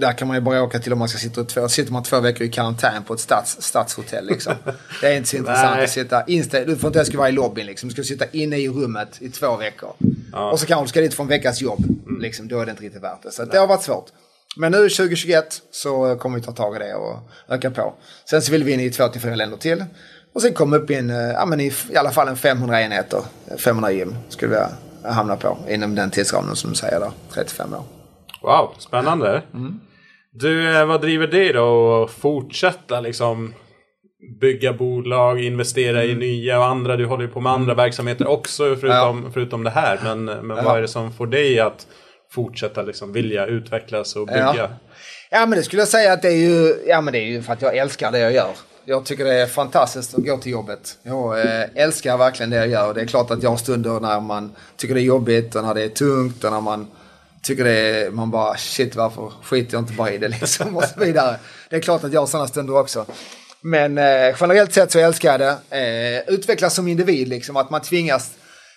[0.00, 2.20] där kan man ju bara åka till om man ska sitta två, sitter man två
[2.20, 4.54] veckor i karantän på ett stads, stadshotell liksom.
[5.00, 7.66] Det är inte så intressant att sitta inställd, du får inte ens vara i lobbyn
[7.66, 7.88] liksom.
[7.88, 9.92] Du ska sitta inne i rummet i två veckor.
[10.32, 10.50] Ja.
[10.50, 11.84] Och så kanske du ska dit för en veckas jobb.
[12.06, 12.20] Mm.
[12.20, 13.30] Liksom, då är det inte riktigt värt det.
[13.30, 14.06] Så det har varit svårt.
[14.56, 17.18] Men nu 2021 så kommer vi ta tag i det och
[17.48, 17.94] öka på.
[18.30, 19.84] Sen så vill vi in i två till fyra länder till.
[20.32, 23.20] Och sen komma upp i, en, ja, men i, i alla fall en 500 enheter,
[23.58, 27.95] 500 gym skulle vi hamna på inom den tidsramen som du säger där, 35 år.
[28.46, 29.42] Wow, spännande.
[29.54, 29.80] Mm.
[30.32, 33.54] Du, eh, vad driver det då att fortsätta liksom
[34.40, 36.16] bygga bolag, investera mm.
[36.16, 36.96] i nya och andra.
[36.96, 37.76] Du håller ju på med andra mm.
[37.76, 39.30] verksamheter också förutom, ja.
[39.34, 40.00] förutom det här.
[40.04, 40.62] Men, men ja.
[40.62, 41.86] vad är det som får dig att
[42.30, 44.54] fortsätta liksom vilja utvecklas och bygga?
[44.56, 44.68] Ja.
[45.30, 47.42] ja men det skulle jag säga att det är ju, ja men det är ju
[47.42, 48.50] för att jag älskar det jag gör.
[48.84, 50.98] Jag tycker det är fantastiskt att gå till jobbet.
[51.02, 52.94] Jag eh, älskar verkligen det jag gör.
[52.94, 55.74] Det är klart att jag har stunder när man tycker det är jobbigt och när
[55.74, 56.86] det är tungt och när man
[57.42, 60.84] tycker det är, man bara shit varför skiter jag inte bara i det liksom och
[60.84, 61.36] så vidare.
[61.70, 63.06] Det är klart att jag har sådana stunder också.
[63.60, 65.76] Men eh, generellt sett så älskar jag det.
[66.26, 68.30] Eh, utvecklas som individ liksom, att man tvingas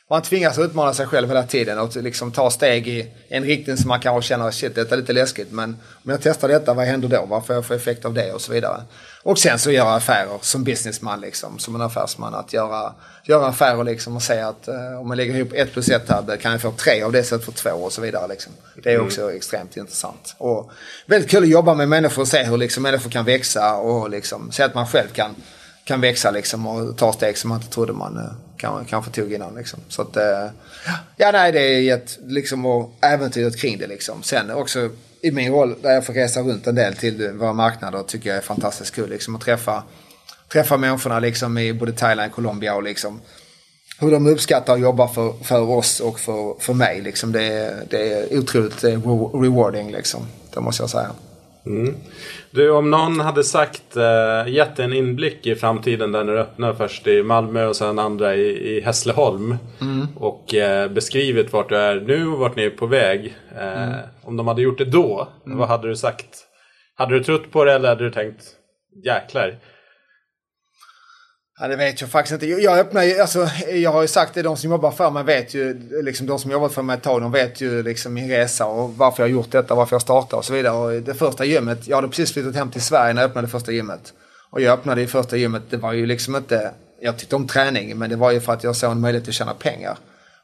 [0.10, 3.88] man tvingas utmana sig själv hela tiden och liksom ta steg i en riktning som
[3.88, 7.08] man kanske känner shit detta är lite läskigt men om jag testar detta vad händer
[7.08, 7.26] då?
[7.26, 8.34] Vad får jag för effekt av det?
[8.34, 8.82] Och så vidare.
[9.24, 12.34] Och sen så göra affärer som businessman liksom, som en affärsman.
[12.34, 12.94] Att göra,
[13.24, 16.38] göra affärer liksom och säga att eh, om man lägger ihop ett plus ett här
[16.38, 18.28] kan jag få tre av det istället för två och så vidare.
[18.28, 18.54] Liksom.
[18.84, 19.06] Det är mm.
[19.06, 19.36] också mm.
[19.36, 20.36] extremt intressant.
[20.38, 20.72] Och
[21.06, 24.52] väldigt kul att jobba med människor och se hur liksom, människor kan växa och liksom,
[24.52, 25.36] se att man själv kan,
[25.84, 29.56] kan växa liksom, och ta steg som man inte trodde man eh, kanske tog innan.
[29.56, 29.80] Liksom.
[29.88, 30.48] Så att, eh,
[31.18, 34.24] ja nej det är ett, liksom, och äventyret kring det liksom.
[34.24, 34.90] Sen också
[35.22, 38.38] i min roll där jag får resa runt en del till våra marknader tycker jag
[38.38, 39.10] är fantastiskt kul.
[39.10, 39.84] Liksom, att träffa,
[40.52, 43.22] träffa människorna liksom i både Thailand och Colombia och liksom
[44.00, 47.02] hur de uppskattar att jobba för, för oss och för, för mig.
[47.02, 47.32] Liksom.
[47.32, 48.92] Det, det är otroligt eh,
[49.42, 50.28] rewarding liksom.
[50.54, 51.12] Det måste jag säga.
[51.70, 51.96] Mm.
[52.52, 56.74] Du, om någon hade sagt, äh, gett en inblick i framtiden där när du öppnar
[56.74, 59.58] först i Malmö och sen andra i, i Hässleholm.
[59.82, 60.08] Mm.
[60.16, 63.36] Och äh, beskrivit vart du är nu och vart ni är på väg.
[63.58, 63.96] Äh, mm.
[64.24, 65.58] Om de hade gjort det då, mm.
[65.58, 66.46] vad hade du sagt?
[66.96, 68.44] Hade du trott på det eller hade du tänkt
[69.06, 69.58] jäklar?
[71.62, 72.46] Ja, det vet jag faktiskt inte.
[72.46, 75.54] Jag öppnar ju, alltså, jag har ju sagt det, de som jobbar för mig vet
[75.54, 78.66] ju, liksom de som jobbat för mig ett tag, de vet ju liksom min resa
[78.66, 80.76] och varför jag har gjort detta, varför jag startade och så vidare.
[80.76, 83.72] Och det första gymmet, jag hade precis flyttat hem till Sverige när jag öppnade första
[83.72, 84.14] gymmet.
[84.50, 87.98] Och jag öppnade i första gymmet, det var ju liksom inte, jag tyckte om träning,
[87.98, 89.98] men det var ju för att jag såg en möjlighet att tjäna pengar.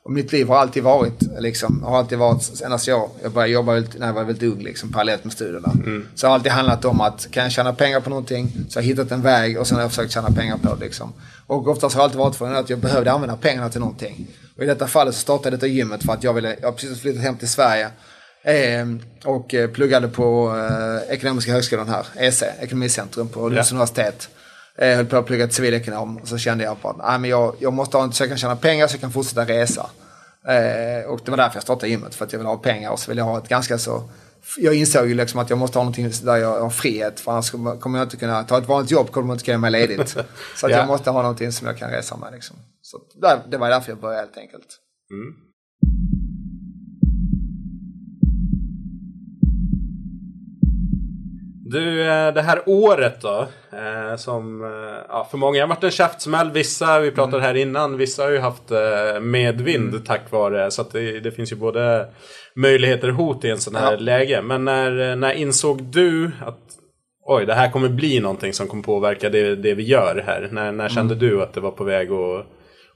[0.06, 3.74] Och mitt liv har alltid varit, liksom, har alltid varit, sedan jag, jag började jobba
[3.74, 5.72] när jag var väldigt ung, liksom, parallellt med studierna.
[5.74, 6.08] Mm.
[6.16, 8.84] Så det har alltid handlat om att, kan jag tjäna pengar på någonting, så har
[8.84, 10.86] jag hittat en väg och sen har jag försökt tjäna pengar på det.
[10.86, 11.14] Liksom.
[11.48, 14.28] Och oftast har det alltid varit för att jag behövde använda pengarna till någonting.
[14.58, 16.74] Och i detta fallet så startade jag detta gymmet för att jag ville, jag har
[16.74, 17.90] precis flyttat hem till Sverige.
[18.44, 18.88] Eh,
[19.24, 23.76] och pluggade på eh, Ekonomiska högskolan här, EC, Ekonomicentrum på Lunds ja.
[23.76, 24.30] universitet.
[24.78, 27.56] Jag höll på att plugga till civilekonom och så kände jag att nej, men jag,
[27.60, 29.90] jag måste ha en så jag kan tjäna pengar så jag kan fortsätta resa.
[30.48, 33.00] Eh, och det var därför jag startade gymmet, för att jag vill ha pengar och
[33.00, 34.10] så vill jag ha ett ganska så
[34.58, 37.20] jag insåg ju liksom att jag måste ha någonting där jag har frihet.
[37.20, 39.72] För annars kommer jag inte kunna ta ett vanligt jobb, kommer jag inte kunna mig
[39.72, 40.10] ledigt.
[40.56, 40.78] Så att ja.
[40.78, 42.34] jag måste ha någonting som jag kan resa med.
[42.34, 42.56] Liksom.
[42.82, 42.98] Så
[43.50, 44.68] det var därför jag började helt enkelt.
[45.12, 45.34] Mm.
[51.76, 53.48] Du, eh, det här året då.
[53.72, 54.70] Eh, som eh,
[55.10, 56.52] ja, för många har varit en käftsmäll.
[56.52, 57.48] Vissa, vi pratade mm.
[57.48, 58.72] här innan, vissa har ju haft
[59.22, 60.04] medvind mm.
[60.04, 60.72] tack vare.
[60.72, 62.08] Så att det, det, finns ju både
[62.56, 63.98] möjligheter och hot i en sån här ja.
[63.98, 64.42] läge.
[64.42, 66.60] Men när, när insåg du att
[67.26, 70.50] oj, det här kommer bli någonting som kommer påverka det, det vi gör här?
[70.52, 71.28] När, när kände mm.
[71.28, 72.46] du att det var på väg att,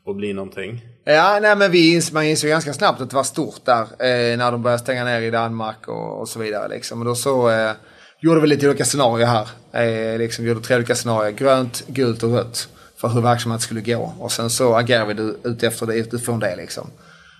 [0.09, 0.81] att bli någonting?
[1.05, 3.81] Ja, nej men vi ins man insåg ganska snabbt att det var stort där.
[3.81, 6.67] Eh, när de började stänga ner i Danmark och, och så vidare.
[6.67, 6.99] Liksom.
[6.99, 7.49] Och då så...
[7.49, 7.71] Eh,
[8.19, 9.47] gjorde vi lite olika scenarier här.
[9.71, 11.31] Eh, liksom gjorde tre olika scenarier.
[11.31, 12.67] Grönt, gult och rött.
[12.97, 14.13] För hur verksamheten skulle gå.
[14.19, 16.89] Och sen så agerade vi ut det utifrån det liksom.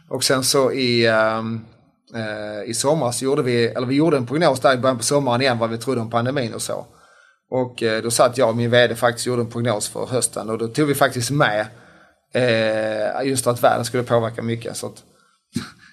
[0.10, 1.62] Och sen så i, ehm,
[2.16, 5.42] eh, i somras gjorde vi, eller vi gjorde en prognos där i början på sommaren
[5.42, 6.86] igen vad vi trodde om pandemin och så.
[7.52, 10.58] Och eh, då satt jag och min VD faktiskt gjorde en prognos för hösten och
[10.58, 11.66] då tog vi faktiskt med
[12.34, 14.78] eh, just att världen skulle påverka mycket.
[14.78, 15.04] Så att,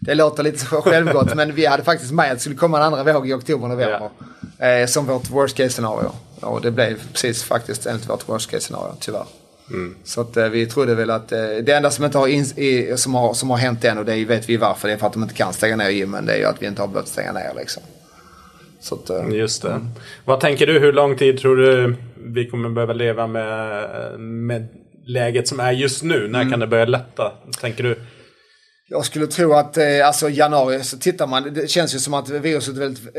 [0.01, 3.13] det låter lite självgott men vi hade faktiskt med att det skulle komma en andra
[3.13, 4.11] våg i oktober-november.
[4.59, 4.67] Ja.
[4.67, 6.13] Eh, som vårt worst case scenario.
[6.41, 9.27] Och det blev precis faktiskt enligt vårt worst case scenario, tyvärr.
[9.71, 9.97] Mm.
[10.05, 13.15] Så att, eh, vi trodde väl att eh, det enda som inte har, i, som
[13.15, 15.23] har, som har hänt än och det vet vi varför, det är för att de
[15.23, 16.27] inte kan stänga ner gymmen.
[16.27, 17.83] Det är ju att vi inte har behövt stänga ner liksom.
[18.81, 19.71] Så att, eh, Just det.
[19.71, 19.89] Mm.
[20.25, 24.69] Vad tänker du, hur lång tid tror du vi kommer behöva leva med, med
[25.05, 26.29] läget som är just nu?
[26.29, 26.51] När mm.
[26.51, 27.33] kan det börja lätta?
[27.61, 27.97] Tänker du?
[28.89, 32.29] Jag skulle tro att eh, alltså januari så tittar man, det känns ju som att
[32.29, 33.17] viruset är väldigt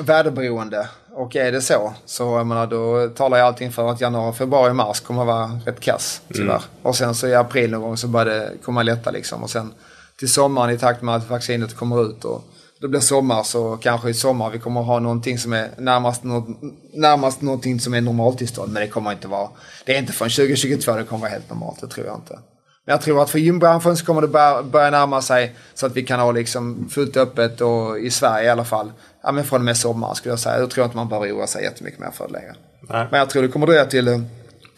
[0.00, 0.88] eh, väderberoende.
[1.14, 4.72] Och är det så, så jag menar, då talar ju allting för att januari, februari,
[4.72, 6.50] mars kommer att vara rätt kass tyvärr.
[6.50, 6.62] Mm.
[6.82, 9.42] Och sen så i april någon gång så börjar det komma lätta liksom.
[9.42, 9.72] Och sen
[10.18, 12.44] till sommaren i takt med att vaccinet kommer ut och
[12.80, 16.48] det blir sommar så kanske i sommar vi kommer ha någonting som är närmast, något,
[16.92, 18.72] närmast någonting som är normaltillstånd.
[18.72, 19.48] Men det kommer inte vara,
[19.84, 22.38] det är inte förrän 2022 det kommer vara helt normalt, det tror jag inte.
[22.84, 25.96] Men jag tror att för gymbranschen så kommer det börja, börja närma sig så att
[25.96, 28.92] vi kan ha liksom fullt öppet och i Sverige i alla fall.
[29.22, 30.58] Ja men från och med sommaren skulle jag säga.
[30.60, 32.54] Jag tror inte man behöver oroa sig jättemycket mer för det längre.
[32.80, 33.06] Nej.
[33.10, 34.24] Men jag tror det kommer dröja till,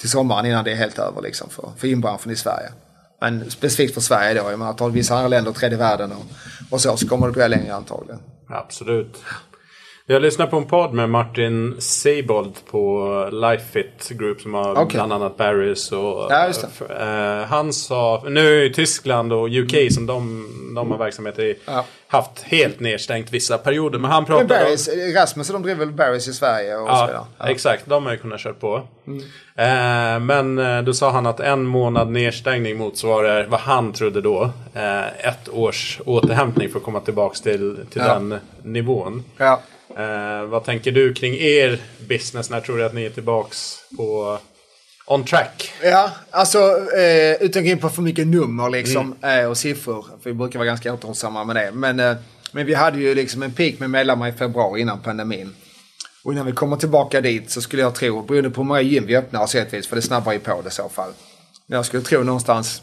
[0.00, 2.68] till sommaren innan det är helt över liksom för, för gymbranschen i Sverige.
[3.20, 4.50] Men specifikt för Sverige då.
[4.50, 6.24] Jag menar, tar vissa andra länder, tredje världen och,
[6.70, 8.20] och så, så kommer det dröja längre antagligen.
[8.48, 9.22] Absolut.
[10.06, 14.86] Jag lyssnade på en podd med Martin Seibold på Lifefit Group som har okay.
[14.86, 16.26] bland annat Barrys och...
[16.30, 16.52] Ja,
[16.90, 19.90] uh, han sa, nu i Tyskland och UK mm.
[19.90, 21.84] som de, de har verksamhet i, ja.
[22.06, 23.98] haft helt nedstängt vissa perioder.
[23.98, 25.14] Men han pratade men Barrys, om...
[25.14, 27.26] Rasmus de driver väl Barrys i Sverige och ja, så.
[27.38, 27.86] Ja, exakt.
[27.86, 28.82] De har ju kunnat köra på.
[29.06, 29.18] Mm.
[29.18, 34.50] Uh, men uh, då sa han att en månad nedstängning motsvarar vad han trodde då.
[35.18, 39.24] ett års återhämtning för att komma tillbaka till, till den nivån.
[39.36, 39.60] Ja.
[39.96, 41.78] Eh, vad tänker du kring er
[42.08, 42.50] business?
[42.50, 44.38] När tror du att ni är tillbaks på
[45.06, 45.72] on track?
[45.82, 46.58] Ja, alltså
[46.96, 49.44] eh, utan att gå in på för mycket nummer liksom, mm.
[49.44, 50.06] eh, och siffror.
[50.22, 51.72] För vi brukar vara ganska återhållsamma med det.
[51.72, 52.16] Men, eh,
[52.52, 55.54] men vi hade ju liksom en peak med medlemmar i februari innan pandemin.
[56.24, 59.06] Och innan vi kommer tillbaka dit så skulle jag tro, beroende på hur många gym
[59.06, 61.10] vi öppnar sättvis, för det snabbar ju på det i så fall.
[61.66, 62.82] Men jag skulle tro någonstans,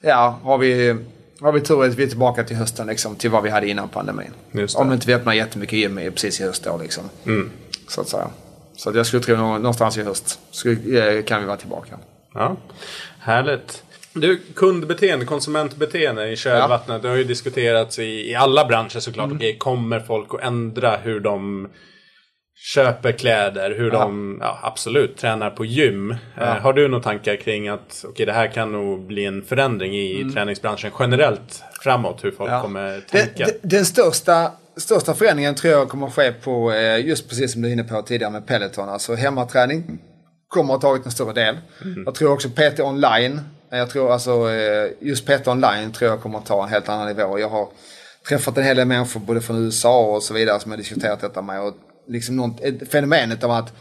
[0.00, 0.96] ja, har vi
[1.42, 3.88] har vi tur att vi är tillbaka till hösten liksom, till vad vi hade innan
[3.88, 4.30] pandemin.
[4.76, 7.04] Om inte vi öppnar jättemycket gym precis i höst då liksom.
[7.26, 7.50] Mm.
[7.88, 8.30] Så att säga.
[8.76, 11.98] Så att jag skulle tro någonstans i höst skulle, eh, kan vi vara tillbaka.
[12.34, 12.56] Ja,
[13.18, 13.82] Härligt.
[14.14, 16.96] Du, kundbeteende, konsumentbeteende i kölvattnet.
[16.96, 17.02] Ja.
[17.02, 19.26] Det har ju diskuterats i, i alla branscher såklart.
[19.26, 19.36] Mm.
[19.36, 21.68] Okej, kommer folk att ändra hur de
[22.54, 23.98] köper kläder, hur ja.
[23.98, 26.16] de ja, absolut tränar på gym.
[26.36, 26.42] Ja.
[26.42, 29.94] Eh, har du några tankar kring att okay, det här kan nog bli en förändring
[29.94, 30.34] i mm.
[30.34, 32.24] träningsbranschen generellt framåt?
[32.24, 33.44] Hur folk kommer tänka?
[33.44, 37.68] Den, den största, största förändringen tror jag kommer ske på, eh, just precis som du
[37.68, 39.98] är inne på tidigare med Peloton, alltså hemmaträning
[40.48, 41.58] kommer att ha tagit en större del.
[41.84, 42.02] Mm.
[42.04, 46.38] Jag tror också PT online, jag tror alltså eh, just PT online tror jag kommer
[46.38, 47.38] att ta en helt annan nivå.
[47.38, 47.68] Jag har
[48.28, 51.42] träffat en hel del människor både från USA och så vidare som har diskuterat detta
[51.42, 51.60] med.
[51.60, 51.74] Och
[52.08, 52.60] liksom något,
[52.90, 53.72] fenomenet av att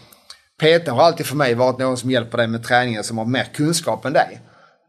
[0.62, 3.44] PT har alltid för mig varit någon som hjälper dig med träningen som har mer
[3.54, 4.42] kunskap än dig.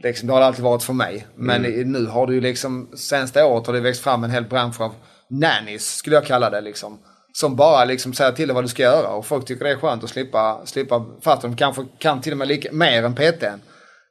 [0.03, 1.27] Liksom, det har det alltid varit för mig.
[1.35, 1.93] Men mm.
[1.93, 4.95] nu har du ju liksom, senaste året har det växt fram en hel bransch av
[5.31, 6.99] nannies, skulle jag kalla det liksom.
[7.33, 9.77] Som bara liksom säger till dig vad du ska göra och folk tycker det är
[9.77, 13.45] skönt att slippa, slippa fast de kanske kan till och med lika, mer än PT.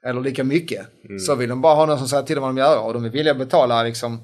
[0.05, 0.87] Eller lika mycket.
[1.09, 1.19] Mm.
[1.19, 3.05] Så vill de bara ha någon som säger till dem vad de göra och de
[3.05, 4.21] är villiga att betala liksom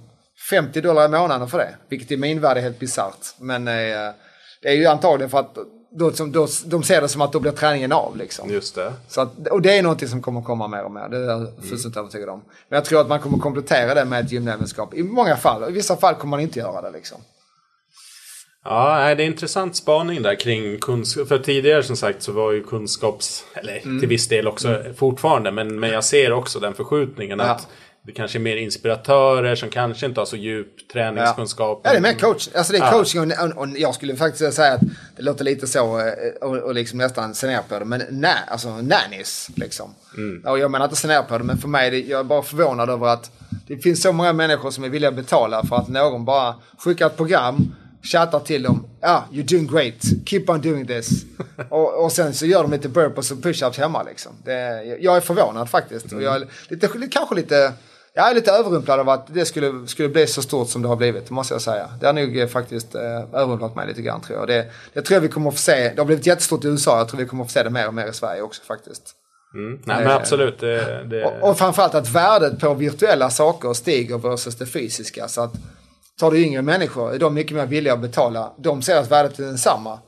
[0.50, 1.76] 50 dollar i månaden för det.
[1.90, 3.36] Vilket i min värld är helt bisarrt.
[3.40, 4.14] Men eh,
[4.62, 5.58] det är ju antagligen för att
[5.92, 8.18] då, då, de ser det som att då blir träningen av.
[8.18, 8.50] Liksom.
[8.50, 8.94] Just det.
[9.08, 11.10] Så att, och det är någonting som kommer komma mer och mer.
[11.10, 12.00] Det är jag fullständigt mm.
[12.00, 12.42] övertygad om.
[12.70, 14.94] Men jag tror att man kommer komplettera det med ett gymnävenskap.
[14.94, 15.70] I många fall.
[15.70, 16.92] I vissa fall kommer man inte göra det.
[16.92, 17.18] Liksom.
[18.66, 21.28] Ja, det är intressant spaning där kring kunskap.
[21.28, 23.46] För tidigare som sagt så var ju kunskaps...
[23.54, 24.00] Eller mm.
[24.00, 24.96] till viss del också mm.
[24.96, 25.52] fortfarande.
[25.52, 27.40] Men, men jag ser också den förskjutningen.
[27.40, 27.46] Ja.
[27.46, 27.68] att
[28.08, 31.82] det kanske är mer inspiratörer som kanske inte har så djup träningskunskap.
[31.84, 32.50] Ja, ja det är mer coach.
[32.56, 34.82] Alltså det är coaching och, och, jag skulle faktiskt säga att
[35.16, 36.06] det låter lite så eh,
[36.42, 37.86] och, och liksom nästan se ner på det.
[37.86, 39.96] Men nä, alltså nannies liksom.
[40.18, 40.44] Mm.
[40.46, 42.42] Och jag menar inte se ner på det men för mig, det, jag är bara
[42.42, 43.32] förvånad över att
[43.68, 47.08] det finns så många människor som är villiga att betala för att någon bara skickar
[47.08, 48.88] ett program chattar till dem.
[49.02, 50.26] Ja, ah, you're doing great.
[50.26, 51.10] Keep on doing this.
[51.70, 54.32] och, och sen så gör de lite burpees och push-ups hemma liksom.
[54.46, 56.12] Det, jag är förvånad faktiskt.
[56.12, 56.18] Mm.
[56.18, 57.74] Och jag är lite, kanske lite
[58.18, 60.96] jag är lite överrumplad av att det skulle, skulle bli så stort som det har
[60.96, 61.90] blivit, måste jag säga.
[62.00, 63.02] Det har nog eh, faktiskt eh,
[63.34, 64.48] överrumplat mig lite grann tror jag.
[64.48, 65.90] Det, det tror jag vi kommer att få se.
[65.90, 67.88] Det har blivit jättestort i USA, jag tror vi kommer att få se det mer
[67.88, 69.14] och mer i Sverige också faktiskt.
[69.54, 69.80] Mm.
[69.86, 70.60] Nej, men absolut.
[70.60, 71.26] Det, det...
[71.26, 75.28] Och, och framförallt att värdet på virtuella saker stiger versus det fysiska.
[75.28, 75.54] Så att
[76.20, 78.54] tar du yngre människor är de mycket mer villiga att betala.
[78.58, 80.00] De ser att värdet är densamma.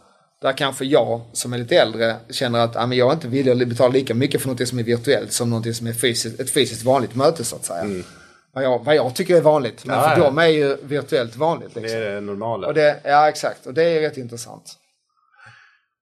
[0.41, 3.67] Där kanske jag som är lite äldre känner att ah, jag är inte villig att
[3.67, 6.83] betala lika mycket för något som är virtuellt som något som är fysiskt, ett fysiskt
[6.83, 7.81] vanligt möte så att säga.
[7.81, 8.03] Mm.
[8.51, 9.85] Vad, jag, vad jag tycker är vanligt.
[9.85, 10.25] Men ja, för ja.
[10.25, 11.75] dem är ju virtuellt vanligt.
[11.75, 11.99] Liksom.
[11.99, 12.67] Det är det normala.
[12.67, 14.78] Och det, ja exakt, och det är rätt intressant.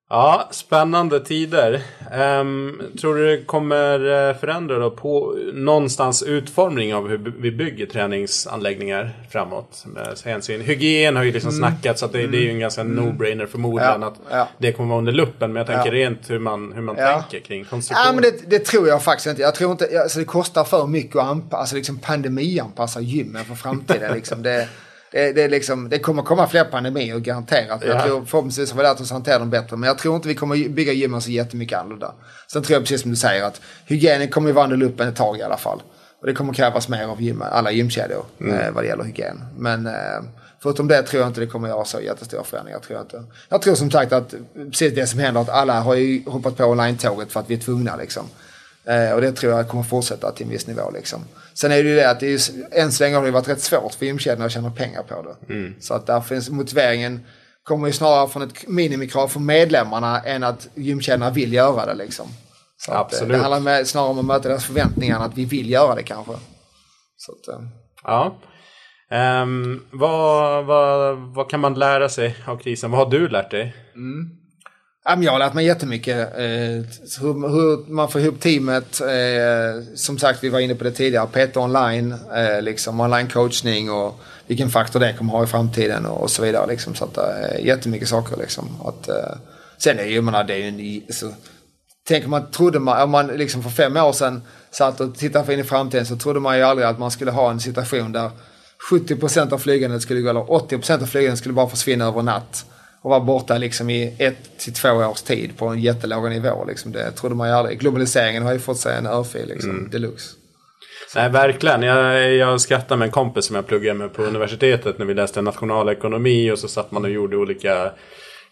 [0.09, 1.81] Ja, spännande tider.
[2.13, 7.85] Um, tror du det kommer eh, förändra då på någonstans utformning av hur vi bygger
[7.85, 9.83] träningsanläggningar framåt?
[9.85, 10.61] Med hänsyn.
[10.61, 11.59] Hygien har ju liksom mm.
[11.59, 12.31] snackats så att det, mm.
[12.31, 12.99] det, är ju en ganska mm.
[12.99, 14.47] no-brainer förmodligen ja, att ja.
[14.57, 15.53] det kommer vara under luppen.
[15.53, 16.05] Men jag tänker ja.
[16.05, 18.05] rent hur man, hur man tänker kring konstruktion.
[18.05, 19.41] Ja, men det, det, tror jag faktiskt inte.
[19.41, 23.55] Jag tror inte, alltså det kostar för mycket att anpassa, alltså liksom pandemianpassa gymmen för
[23.55, 24.13] framtiden.
[24.13, 24.67] liksom det,
[25.17, 27.81] det, det, liksom, det kommer komma fler pandemier garanterat.
[27.85, 27.93] Ja.
[27.93, 29.77] Jag tror förhoppningsvis har vi lärt oss hantera dem bättre.
[29.77, 32.13] Men jag tror inte vi kommer bygga gymmen så jättemycket annorlunda.
[32.51, 35.15] Sen tror jag precis som du säger att hygienen kommer ju vara under luppen ett
[35.15, 35.81] tag i alla fall.
[36.21, 38.59] Och det kommer krävas mer av gym, alla gymkedjor mm.
[38.59, 39.43] eh, vad det gäller hygien.
[39.57, 39.93] Men eh,
[40.59, 42.79] förutom det tror jag inte det kommer göra så jättestora förändringar.
[42.79, 43.23] Tror jag, inte.
[43.49, 46.65] jag tror som sagt att precis det som händer att alla har ju hoppat på
[46.65, 48.23] online-tåget för att vi är tvungna liksom.
[48.85, 51.19] Eh, och det tror jag kommer fortsätta till en viss nivå liksom.
[51.59, 52.39] Sen är det ju det att det är,
[52.71, 55.53] än så länge har det varit rätt svårt för gymkedjorna att tjäna pengar på det.
[55.53, 55.75] Mm.
[55.79, 57.25] Så att där finns motiveringen
[57.63, 62.27] kommer ju snarare från ett minimikrav från medlemmarna än att gymkedjorna vill göra det liksom.
[62.77, 63.31] Så eh, Absolut.
[63.31, 66.03] det handlar med, snarare om att möta deras förväntningar än att vi vill göra det
[66.03, 66.33] kanske.
[67.17, 67.67] Så att, eh.
[68.03, 68.37] Ja.
[69.41, 72.91] Um, vad, vad, vad kan man lära sig av krisen?
[72.91, 73.75] Vad har du lärt dig?
[73.95, 74.29] Mm.
[75.09, 76.17] Jag har lärt mig jättemycket.
[76.37, 76.85] Eh,
[77.21, 79.01] hur, hur man får ihop teamet.
[79.01, 81.27] Eh, som sagt, vi var inne på det tidigare.
[81.27, 86.31] Peter online, eh, liksom online coachning och vilken faktor det kommer ha i framtiden och,
[86.31, 86.67] så vidare.
[86.67, 86.95] Liksom.
[86.95, 87.17] Så att,
[87.59, 88.69] jättemycket saker liksom.
[88.85, 89.09] Att,
[89.77, 91.41] sen är ju, menar, det är ju en, så, alltså,
[92.07, 94.41] tänker man, trodde man, om man liksom för fem år sedan
[94.71, 97.51] satt och tittade in i framtiden så trodde man ju aldrig att man skulle ha
[97.51, 98.31] en situation där
[98.91, 102.65] 70% av flygandet skulle gå, eller 80% av flygandet skulle bara försvinna över natt
[103.01, 106.65] och vara borta liksom i ett till två års tid på en jättelåg nivå.
[106.67, 106.91] Liksom.
[106.91, 107.79] Det trodde man ju aldrig.
[107.79, 109.89] Globaliseringen har ju fått sig en örfil liksom, mm.
[109.89, 110.35] deluxe.
[111.15, 111.83] Nej, verkligen.
[111.83, 115.41] Jag, jag skrattade med en kompis som jag pluggade med på universitetet när vi läste
[115.41, 117.91] nationalekonomi och så satt man och gjorde olika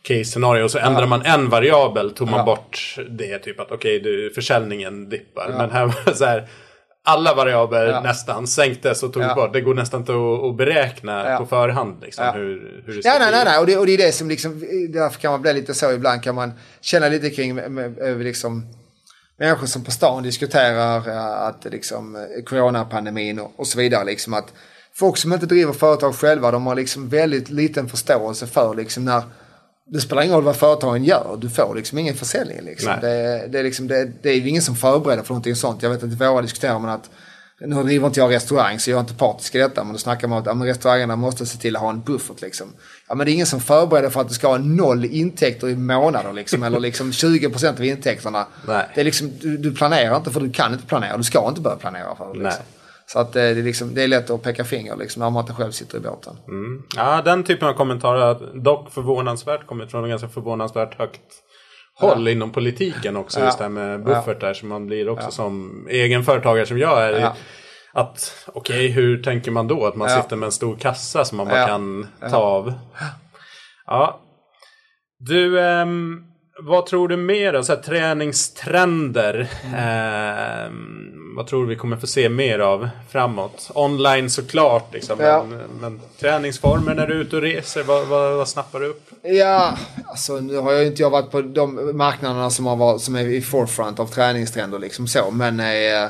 [0.08, 0.86] case-scenario och så ja.
[0.86, 2.46] ändrar man en variabel, tog man ja.
[2.46, 5.50] bort det, typ att okej, okay, försäljningen dippar.
[5.50, 5.58] Ja.
[5.58, 6.48] Men här var det så här,
[7.06, 8.00] alla variabler Ja.
[8.02, 9.36] nästan sänktes och togs Ja.
[9.36, 9.54] bort.
[9.54, 11.38] Det går nästan inte att, att beräkna Ja.
[11.38, 13.36] på förhand liksom, hur, hur det ska Ja, nej, bli.
[13.38, 13.60] nej, nej.
[13.60, 16.24] Och det, och det är det som liksom, därför kan man bli lite så ibland
[16.24, 18.66] kan man känna lite kring med, liksom
[19.40, 24.34] människor som på stan diskuterar eh, att liksom eh, coronapandemin och, och så vidare liksom
[24.34, 24.54] att
[24.94, 29.22] folk som inte driver företag själva de har liksom väldigt liten förståelse för liksom när
[29.88, 32.62] det spelar ingen roll vad företagen gör, du får liksom ingen försäljning.
[32.62, 32.94] Liksom.
[33.02, 35.84] Det, det, är liksom, det, det är ju ingen som förbereder för någonting sånt.
[35.84, 37.10] Jag vet att i våra diskuterar man att
[37.60, 39.84] nu driver inte jag restaurang så jag är inte partisk i detta.
[39.84, 42.02] Men då snackar man om att ja, men restaurangerna måste se till att ha en
[42.02, 42.42] buffert.
[42.42, 42.74] Liksom.
[43.08, 45.76] Ja, men det är ingen som förbereder för att du ska ha noll intäkter i
[45.76, 46.34] månader.
[46.34, 48.48] Liksom, eller liksom 20% av intäkterna.
[48.68, 48.86] Nej.
[48.96, 51.18] Det är liksom, du, du planerar inte för du kan inte planera.
[51.18, 52.40] Du ska inte börja planera för det.
[52.40, 52.44] Liksom.
[52.44, 52.85] Nej.
[53.08, 55.42] Så att eh, det är, liksom, det är lätt att peka finger liksom, när man
[55.42, 56.36] inte själv sitter i båten.
[56.96, 61.22] Ja, den typen av kommentarer har dock förvånansvärt kommit från en ganska förvånansvärt högt
[62.00, 63.40] håll inom politiken också.
[63.40, 63.46] Ja.
[63.46, 64.54] Just det här med buffertar.
[64.54, 67.20] Så man blir också som egen företagare som jag är.
[67.20, 67.36] Ja.
[67.94, 69.86] Att okej, hur tänker man då?
[69.86, 70.22] Att man Ja.
[70.22, 71.68] sitter med en stor kassa som man bara Ja.
[71.68, 72.74] kan ta av.
[73.88, 74.20] Ja.
[75.20, 76.24] Du, ehm,
[76.64, 77.62] vad tror du mer?
[77.62, 79.48] Så här, träningstrender.
[79.78, 83.72] Ehm, vad tror du vi kommer få se mer av framåt?
[83.74, 85.46] Online såklart, liksom, Ja.
[85.50, 89.10] men, men träningsformer när du är ute och reser, vad, vad, vad snappar du upp?
[89.24, 93.16] Ja, alltså nu har jag inte jag varit på de marknaderna som, har varit, som
[93.16, 95.32] är i forefront av träningstrender liksom så.
[95.32, 96.10] Men eh,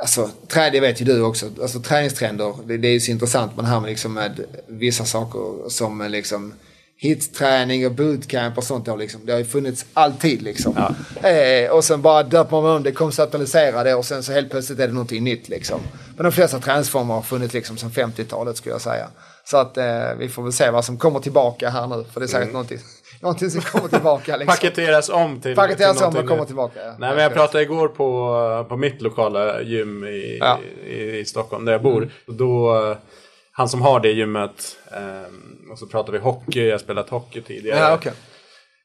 [0.00, 0.30] alltså,
[0.72, 1.46] det vet ju du också.
[1.62, 5.68] Alltså träningstrender, det, det är ju så intressant det här med, liksom, med vissa saker
[5.68, 6.54] som eh, liksom
[7.00, 8.86] hitträning och bootcamp och sånt.
[8.86, 9.20] Då, liksom.
[9.26, 10.76] Det har ju funnits alltid liksom.
[11.22, 14.78] Eh, och sen bara döper man om det, konceptualiserar det och sen så helt plötsligt
[14.80, 15.80] är det någonting nytt liksom.
[16.16, 19.08] Men de flesta träningsformer har funnits liksom sedan 50-talet skulle jag säga.
[19.44, 19.84] Så att eh,
[20.18, 22.04] vi får väl se vad som kommer tillbaka här nu.
[22.12, 22.78] För det är säkert någonting,
[23.20, 24.36] någonting som kommer tillbaka.
[24.36, 24.46] Liksom.
[24.60, 25.54] Paketeras om till...
[25.54, 26.80] Paketeras till om och kommer tillbaka.
[26.84, 26.94] Ja.
[26.98, 30.58] Nej men jag pratade igår på, på mitt lokala gym i, Ja.
[30.86, 32.10] i, i Stockholm där jag bor.
[32.26, 32.96] Och då, eh,
[33.58, 37.40] han som har det gymmet, ehm, och så pratade vi hockey, jag har spelat hockey
[37.40, 37.78] tidigare.
[37.78, 38.12] Ja, okej.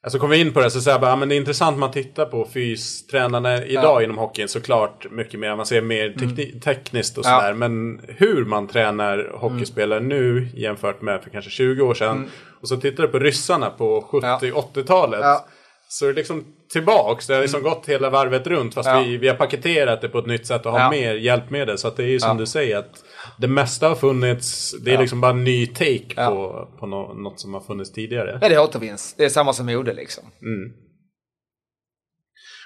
[0.03, 1.77] Alltså kom vi in på det så säger jag bara, ja, men det är intressant
[1.77, 7.17] man tittar på fystränarna idag inom hockeyn såklart mycket mer, man ser mer tekni- tekniskt
[7.17, 7.36] och Mm.
[7.36, 7.41] Ja.
[7.41, 7.53] sådär.
[7.53, 12.29] Men hur man tränar hockeyspelare nu jämfört med för kanske 20 år sedan.
[12.62, 15.17] Och så tittar du på ryssarna på 70-80-talet.
[15.19, 15.29] Mm.
[15.29, 15.45] Ja.
[15.88, 18.99] Så det är liksom tillbaks, det har liksom gått hela varvet runt fast Ja.
[19.01, 20.89] vi, vi har paketerat det på ett nytt sätt och har Ja.
[20.91, 21.77] mer hjälpmedel.
[21.77, 22.33] Så att det är ju som Ja.
[22.36, 23.03] du säger att
[23.38, 25.01] det mesta har funnits, det är Ja.
[25.01, 26.27] liksom bara en ny take Ja.
[26.29, 28.39] på, på nå- något som har funnits tidigare.
[28.41, 29.13] Ja, det återvinns.
[29.17, 30.23] Det är samma som mode liksom.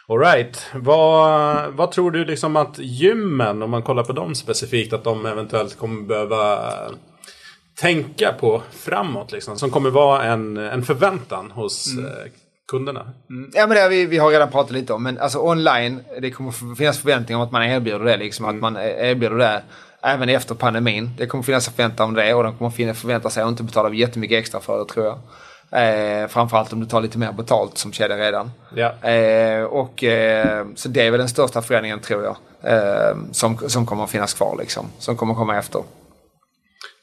[0.09, 5.03] Alright, vad, vad tror du liksom att gymmen, om man kollar på dem specifikt, att
[5.03, 6.71] de eventuellt kommer behöva
[7.79, 9.57] tänka på framåt liksom?
[9.57, 12.05] Som kommer vara en, en förväntan hos Mm.
[12.05, 12.11] eh,
[12.71, 13.13] kunderna.
[13.53, 15.03] Ja men det har vi, vi har redan pratat lite om.
[15.03, 18.17] Men alltså online, det kommer finnas förväntningar om att man erbjuder det.
[18.17, 19.63] Liksom, Att man erbjuder det
[20.03, 21.11] även efter pandemin.
[21.17, 24.39] Det kommer finnas förväntan om det och de kommer förvänta sig att inte betala jättemycket
[24.39, 25.17] extra för det tror jag.
[25.71, 28.51] Eh, framförallt om du tar lite mer betalt som kedja redan.
[28.75, 29.09] Ja.
[29.09, 32.35] Eh, och, eh, så det är väl den största förändringen tror jag.
[32.63, 34.85] Eh, som, som kommer att finnas kvar liksom.
[34.99, 35.81] Som kommer komma efter.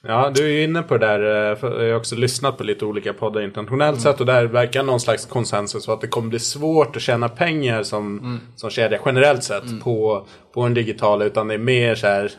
[0.06, 2.84] Ja, du är ju inne på det där, eh, jag har också lyssnat på lite
[2.84, 6.96] olika poddar internationellt sett och där verkar någon slags konsensus att det kommer bli svårt
[6.96, 8.40] att tjäna pengar som, Mm.
[8.56, 12.32] som kedja generellt sett på, på en digital utan det är mer så här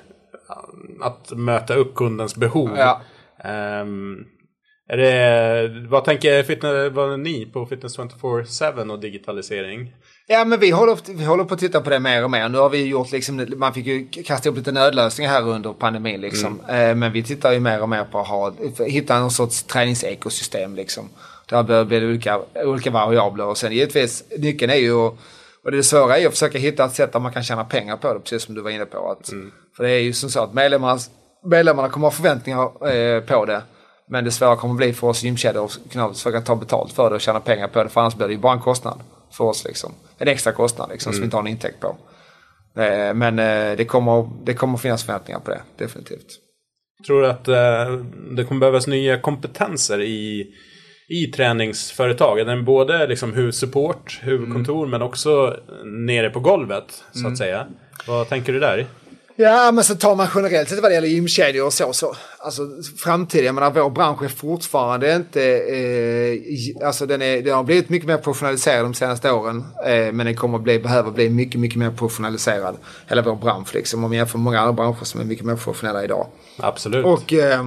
[1.02, 2.70] att möta upp kundens behov.
[2.78, 3.02] Ja.
[3.44, 4.26] Ehm,
[4.90, 9.94] är det, vad tänker fitness, vad ni på Fitness 24-7 och digitalisering?
[10.28, 12.50] Ja men vi håller, vi håller på att titta på det mer och mer.
[12.50, 16.22] Nu har vi gjort liksom, man fick ju kasta upp lite nödlösningar här under pandemin
[16.22, 16.60] liksom.
[16.70, 18.54] Eh, men vi tittar ju mer och mer på att ha,
[18.88, 21.10] hitta någon sorts träningsekosystem liksom.
[21.50, 25.12] Där bör bli olika, olika variabler och sen givetvis nyckeln är ju
[25.66, 28.14] och det svåra är att försöka hitta ett sätt där man kan tjäna pengar på
[28.14, 29.12] det, precis som du var inne på.
[29.12, 29.30] Att,
[29.78, 31.00] För det är ju som så att medlemmarna,
[31.46, 33.62] medlemmarna kommer ha förväntningar eh, på det.
[34.10, 37.16] Men det svåra kommer bli för oss gymkedjor att kunna försöka ta betalt för det
[37.16, 37.90] och tjäna pengar på det.
[37.90, 39.00] För annars blir det ju bara en kostnad
[39.32, 39.66] för oss.
[39.66, 39.94] Liksom.
[40.18, 41.98] En extra kostnad liksom, som vi inte har en intäkt på.
[42.82, 46.28] Eh, men eh, det, kommer, det kommer finnas förväntningar på det, definitivt.
[47.08, 47.94] Tror du att eh,
[48.32, 50.54] det kommer behövas nya kompetenser i,
[51.08, 52.46] i träningsföretag?
[52.46, 57.68] Den både liksom huvudsupport, huvudkontor men också nere på golvet så att säga.
[58.08, 58.88] Vad tänker du där?
[59.38, 61.94] Ja, men så tar man generellt sett vad det gäller gymkedjor och så.
[61.94, 62.62] så alltså
[62.98, 65.44] framtiden, jag menar vår bransch är fortfarande inte...
[65.44, 69.64] Eh, alltså den, är, den har blivit mycket mer professionaliserad de senaste åren.
[69.86, 72.78] Eh, men den kommer bli, behöva bli mycket, mycket mer professionaliserad.
[73.08, 74.04] Hela vår bransch liksom.
[74.04, 76.28] Om vi jämför med många andra branscher som är mycket mer professionella idag.
[76.58, 77.06] Absolut.
[77.06, 77.66] Och eh,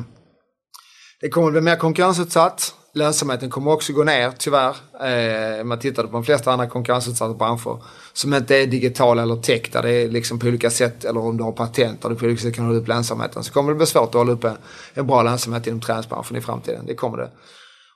[1.20, 4.76] det kommer bli mer konkurrensutsatt lönsamheten kommer också gå ner tyvärr.
[5.00, 7.82] Eh, man tittade på de flesta andra konkurrensutsatta branscher
[8.12, 11.36] som inte är digitala eller tech där det är liksom på olika sätt eller om
[11.36, 13.76] du har patent där du på olika sätt kan hålla upp lönsamheten så kommer det
[13.76, 14.56] bli svårt att hålla upp en,
[14.94, 16.86] en bra lönsamhet inom träningsbranschen i framtiden.
[16.86, 17.30] Det kommer det.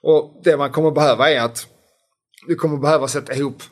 [0.01, 1.67] Och det man kommer behöva är att
[2.47, 3.63] du kommer behöva sätta ihop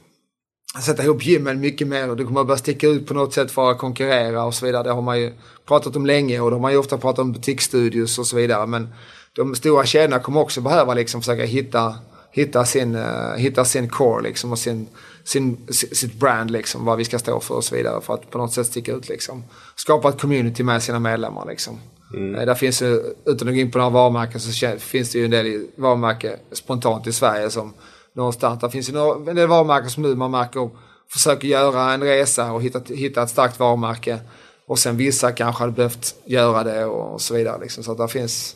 [0.79, 3.71] sätta ihop gymmen mycket mer och du kommer behöva sticka ut på något sätt för
[3.71, 4.83] att konkurrera och så vidare.
[4.83, 5.33] Det har man ju
[5.67, 8.67] pratat om länge och de har man ju ofta pratat om butiksstudios och så vidare.
[8.67, 8.89] Men
[9.35, 11.95] de stora kedjorna kommer också behöva liksom försöka hitta,
[12.31, 14.87] hitta, sin, uh, hitta sin core liksom och sin,
[15.23, 18.37] sin, sitt brand liksom, vad vi ska stå för och så vidare för att på
[18.37, 19.43] något sätt sticka ut liksom.
[19.75, 21.79] Skapa ett community med sina medlemmar liksom.
[22.13, 22.35] Mm.
[22.35, 25.25] Uh, där finns ju, utan att gå in på några varumärken så finns det ju
[25.25, 27.73] en del varumärken spontant i Sverige som
[28.15, 28.61] någonstans.
[28.61, 28.97] Det finns ju
[29.29, 30.69] en del varumärken som nu man märker
[31.13, 34.19] försöker göra en resa och hitta, hitta ett starkt varumärke.
[34.67, 37.61] Och sen vissa kanske hade behövt göra det och så vidare.
[37.61, 37.83] Liksom.
[37.83, 38.55] Så att det finns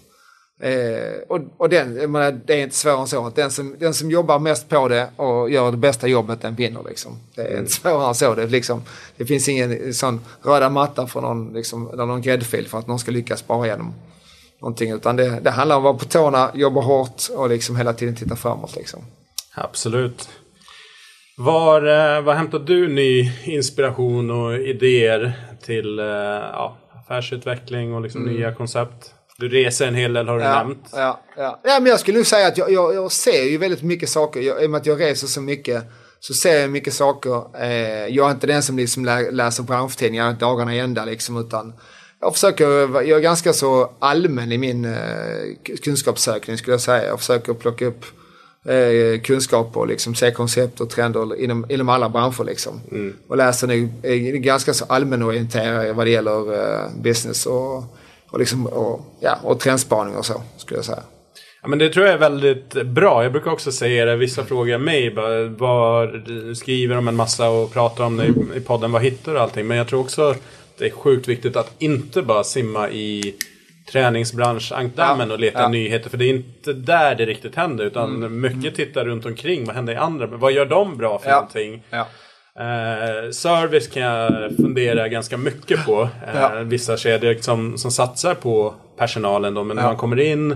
[0.59, 3.25] Eh, och, och den, menar, det är inte svårare än så.
[3.25, 6.55] Att den, som, den som jobbar mest på det och gör det bästa jobbet den
[6.55, 6.83] vinner.
[6.89, 7.19] Liksom.
[7.35, 7.59] Det är mm.
[7.59, 8.35] inte svårare än så.
[8.35, 8.83] Det, liksom,
[9.17, 12.99] det finns ingen sån röda matta för någon, liksom, eller någon gräddfil för att någon
[12.99, 13.93] ska lyckas bara igenom
[14.61, 14.91] någonting.
[14.91, 18.15] Utan det, det handlar om att vara på tårna, jobba hårt och liksom hela tiden
[18.15, 18.75] titta framåt.
[18.75, 18.99] Liksom.
[19.55, 20.29] Absolut.
[21.37, 28.21] Var, eh, var hämtar du ny inspiration och idéer till eh, ja, affärsutveckling och liksom
[28.21, 28.35] mm.
[28.35, 29.13] nya koncept?
[29.37, 30.87] Du reser en hel del har du ja, nämnt.
[30.91, 31.59] Ja, ja.
[31.63, 34.41] ja, men jag skulle nog säga att jag, jag, jag ser ju väldigt mycket saker.
[34.41, 35.83] Jag, I och med att jag reser så mycket
[36.19, 37.43] så ser jag mycket saker.
[37.61, 41.73] Eh, jag är inte den som liksom lä, läser branschtidningar dagarna i ända liksom, utan
[42.21, 42.65] jag försöker,
[43.01, 47.05] jag är ganska så allmän i min eh, kunskapssökning skulle jag säga.
[47.05, 48.05] Jag försöker plocka upp
[48.65, 52.43] eh, kunskap och liksom se koncept och trender inom, inom alla branscher.
[52.43, 52.81] Liksom.
[52.91, 53.15] Mm.
[53.27, 57.83] Och läser nu är ganska så allmänorienterad vad det gäller eh, business och,
[58.29, 61.03] och, liksom, och, ja, och trendspaning och så skulle jag säga.
[61.61, 63.23] Ja, men det tror jag är väldigt bra.
[63.23, 64.15] Jag brukar också säga det.
[64.15, 68.61] Vissa frågar mig bara, var, skriver om en massa och pratar om det i, i
[68.61, 68.91] podden.
[68.91, 69.67] Vad hittar du allting?
[69.67, 70.41] Men jag tror också att
[70.77, 73.35] det är sjukt viktigt att inte bara simma i
[73.91, 75.67] träningsbranschankdammen ja, och leta ja.
[75.67, 76.09] nyheter.
[76.09, 77.85] För det är inte där det riktigt händer.
[77.85, 78.41] Utan mm.
[78.41, 78.73] mycket mm.
[78.73, 79.65] tittar runt omkring.
[79.65, 80.27] Vad händer i andra?
[80.27, 81.35] Vad gör de bra för ja.
[81.35, 81.83] någonting?
[81.89, 82.07] Ja.
[82.59, 86.09] Eh, service kan jag fundera ganska mycket på.
[86.27, 89.63] Eh, vissa kedjor som, som satsar på personalen då.
[89.63, 90.51] Men när man kommer in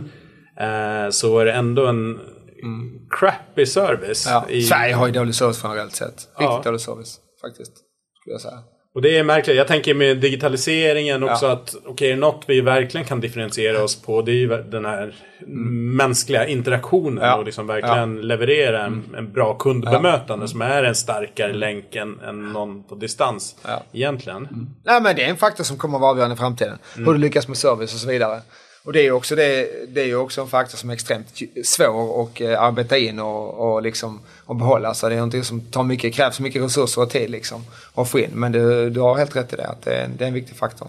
[0.59, 2.19] eh, så är det ändå en
[2.63, 3.07] mm.
[3.09, 4.27] crappy service.
[4.49, 4.61] I...
[4.61, 6.27] Sverige har ju dålig service generellt sett.
[6.37, 7.73] Riktigt dålig service faktiskt.
[8.21, 8.59] Skulle jag säga.
[8.99, 9.57] Och det är märkligt.
[9.57, 11.51] Jag tänker med digitaliseringen också ja.
[11.51, 15.15] att okej, okay, något vi verkligen kan differentiera oss på det är ju den här
[15.41, 15.95] mm.
[15.95, 17.35] mänskliga interaktionen ja.
[17.35, 18.21] och liksom verkligen ja.
[18.21, 19.15] leverera en, mm.
[19.15, 23.55] en, bra kundbemötande som är en starkare länk än, än någon på distans
[23.91, 24.37] egentligen.
[24.37, 24.69] Mm.
[24.83, 26.77] Nej men det är en faktor som kommer att vara avgörande i framtiden.
[26.95, 27.13] Hur mm.
[27.13, 28.41] du lyckas med service och så vidare.
[28.83, 31.27] Och det är ju också, det, det är också en faktor som är extremt
[31.65, 34.93] svår att eh, arbeta in och, och, liksom, och behålla.
[34.93, 37.65] Så det är någonting som tar mycket, krävs mycket resurser och tid liksom,
[37.95, 38.31] att få in.
[38.33, 40.57] Men du, du har helt rätt i det, att det är, det är en viktig
[40.57, 40.87] faktor.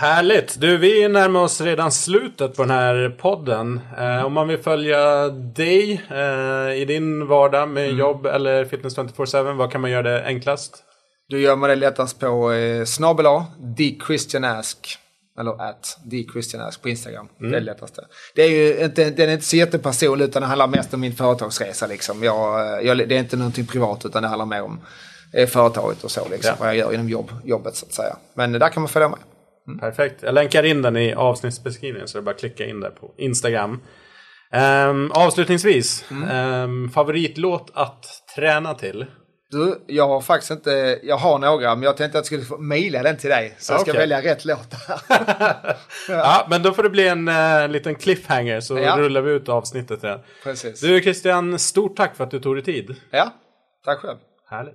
[0.00, 0.60] Härligt!
[0.60, 3.80] Du, vi närmar oss redan slutet på den här podden.
[3.98, 7.98] Eh, om man vill följa dig eh, i din vardag med mm.
[7.98, 10.84] jobb eller Fitness 24-7, vad kan man göra det enklast?
[11.28, 13.46] Du gör man det lättast på eh, snabel A,
[14.06, 14.98] Christian Ask.
[15.40, 15.98] Eller at
[16.68, 17.28] Ask på Instagram.
[17.40, 17.50] Mm.
[17.50, 18.04] Det är det lättaste.
[18.34, 21.12] Det är ju inte, den är inte så jättepersonlig utan det handlar mest om min
[21.12, 21.86] företagsresa.
[21.86, 22.22] Liksom.
[22.22, 24.80] Jag, jag, det är inte någonting privat utan det handlar mer om
[25.32, 26.28] eh, företaget och så.
[26.28, 26.56] Liksom, ja.
[26.58, 28.16] Vad jag gör inom jobb, jobbet så att säga.
[28.34, 29.18] Men där kan man följa med.
[29.66, 29.80] Mm.
[29.80, 30.22] Perfekt.
[30.22, 33.14] Jag länkar in den i avsnittsbeskrivningen så det är bara att klicka in där på
[33.18, 33.80] Instagram.
[34.52, 36.64] Um, avslutningsvis, mm.
[36.64, 39.06] um, favoritlåt att träna till?
[39.52, 43.02] Du, jag har faktiskt inte, jag har några men jag tänkte att jag skulle mejla
[43.02, 43.56] den till dig.
[43.58, 44.74] Så jag ska välja rätt låt.
[44.88, 44.98] ja.
[46.08, 46.46] ja.
[46.50, 48.96] men då får det bli en uh, liten cliffhanger så ja.
[48.98, 50.20] rullar vi ut avsnittet igen.
[50.42, 50.80] Precis.
[50.80, 52.96] Du Christian, stort tack för att du tog dig tid.
[53.10, 53.34] Ja,
[53.84, 54.18] tack själv.
[54.50, 54.74] Härligt.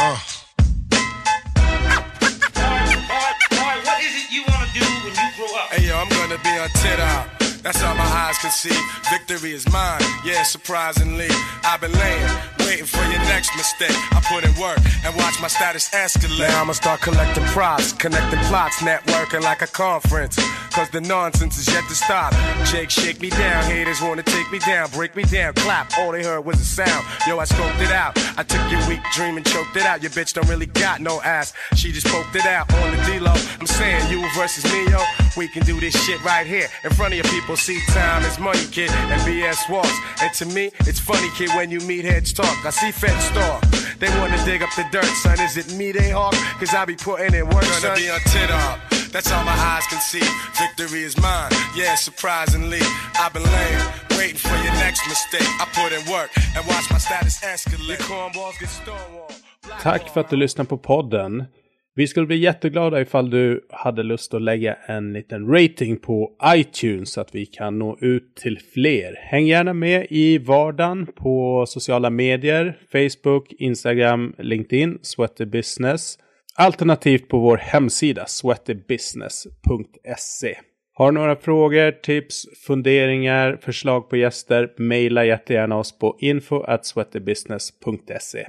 [0.00, 0.34] Uh.
[5.70, 7.43] Hey yo, I'm gonna be on TikTok.
[7.64, 8.76] That's all my eyes can see.
[9.10, 11.28] Victory is mine, yeah, surprisingly.
[11.64, 12.28] I've been laying,
[12.64, 13.96] waiting for your next mistake.
[14.12, 16.48] I put in work and watch my status escalate.
[16.48, 20.36] Now I'ma start collecting props, connecting plots, networking like a conference.
[20.72, 22.32] Cause the nonsense is yet to stop.
[22.66, 25.96] Jake, shake me down, haters wanna take me down, break me down, clap.
[25.98, 27.06] All they heard was a sound.
[27.26, 28.18] Yo, I scoped it out.
[28.36, 30.02] I took your weak dream and choked it out.
[30.02, 31.52] Your bitch don't really got no ass.
[31.76, 33.34] She just poked it out on the D-Lo.
[33.60, 34.98] I'm saying you versus me, yo.
[35.36, 37.56] We can do this shit right here in front of your people.
[37.56, 39.96] See, time is money, kid, and BS walks.
[40.20, 42.53] And to me, it's funny, kid, when you meet heads talk.
[42.64, 43.60] I see feds talk.
[44.00, 45.38] They wanna dig up the dirt, son.
[45.40, 46.34] Is it me they hawk?
[46.58, 47.96] Cause I be putting in work, Gonna son.
[47.96, 48.78] be on tit up
[49.12, 50.24] That's all my eyes can see.
[50.58, 51.50] Victory is mine.
[51.76, 52.80] Yeah, surprisingly,
[53.20, 53.82] I've been laying,
[54.18, 55.48] waiting for your next mistake.
[55.62, 58.00] I put in work and watch my status escalate.
[58.08, 59.34] Cornballs get stonewalled.
[59.82, 61.44] Tack för att du lyssnar på podden.
[61.96, 67.12] Vi skulle bli jätteglada ifall du hade lust att lägga en liten rating på iTunes
[67.12, 69.14] så att vi kan nå ut till fler.
[69.18, 76.18] Häng gärna med i vardagen på sociala medier, Facebook, Instagram, LinkedIn, Sweaty Business.
[76.56, 80.56] Alternativt på vår hemsida sweatybusiness.se.
[80.94, 84.72] Har du några frågor, tips, funderingar, förslag på gäster?
[84.78, 88.46] Maila jättegärna oss på info at sweatybusiness.se.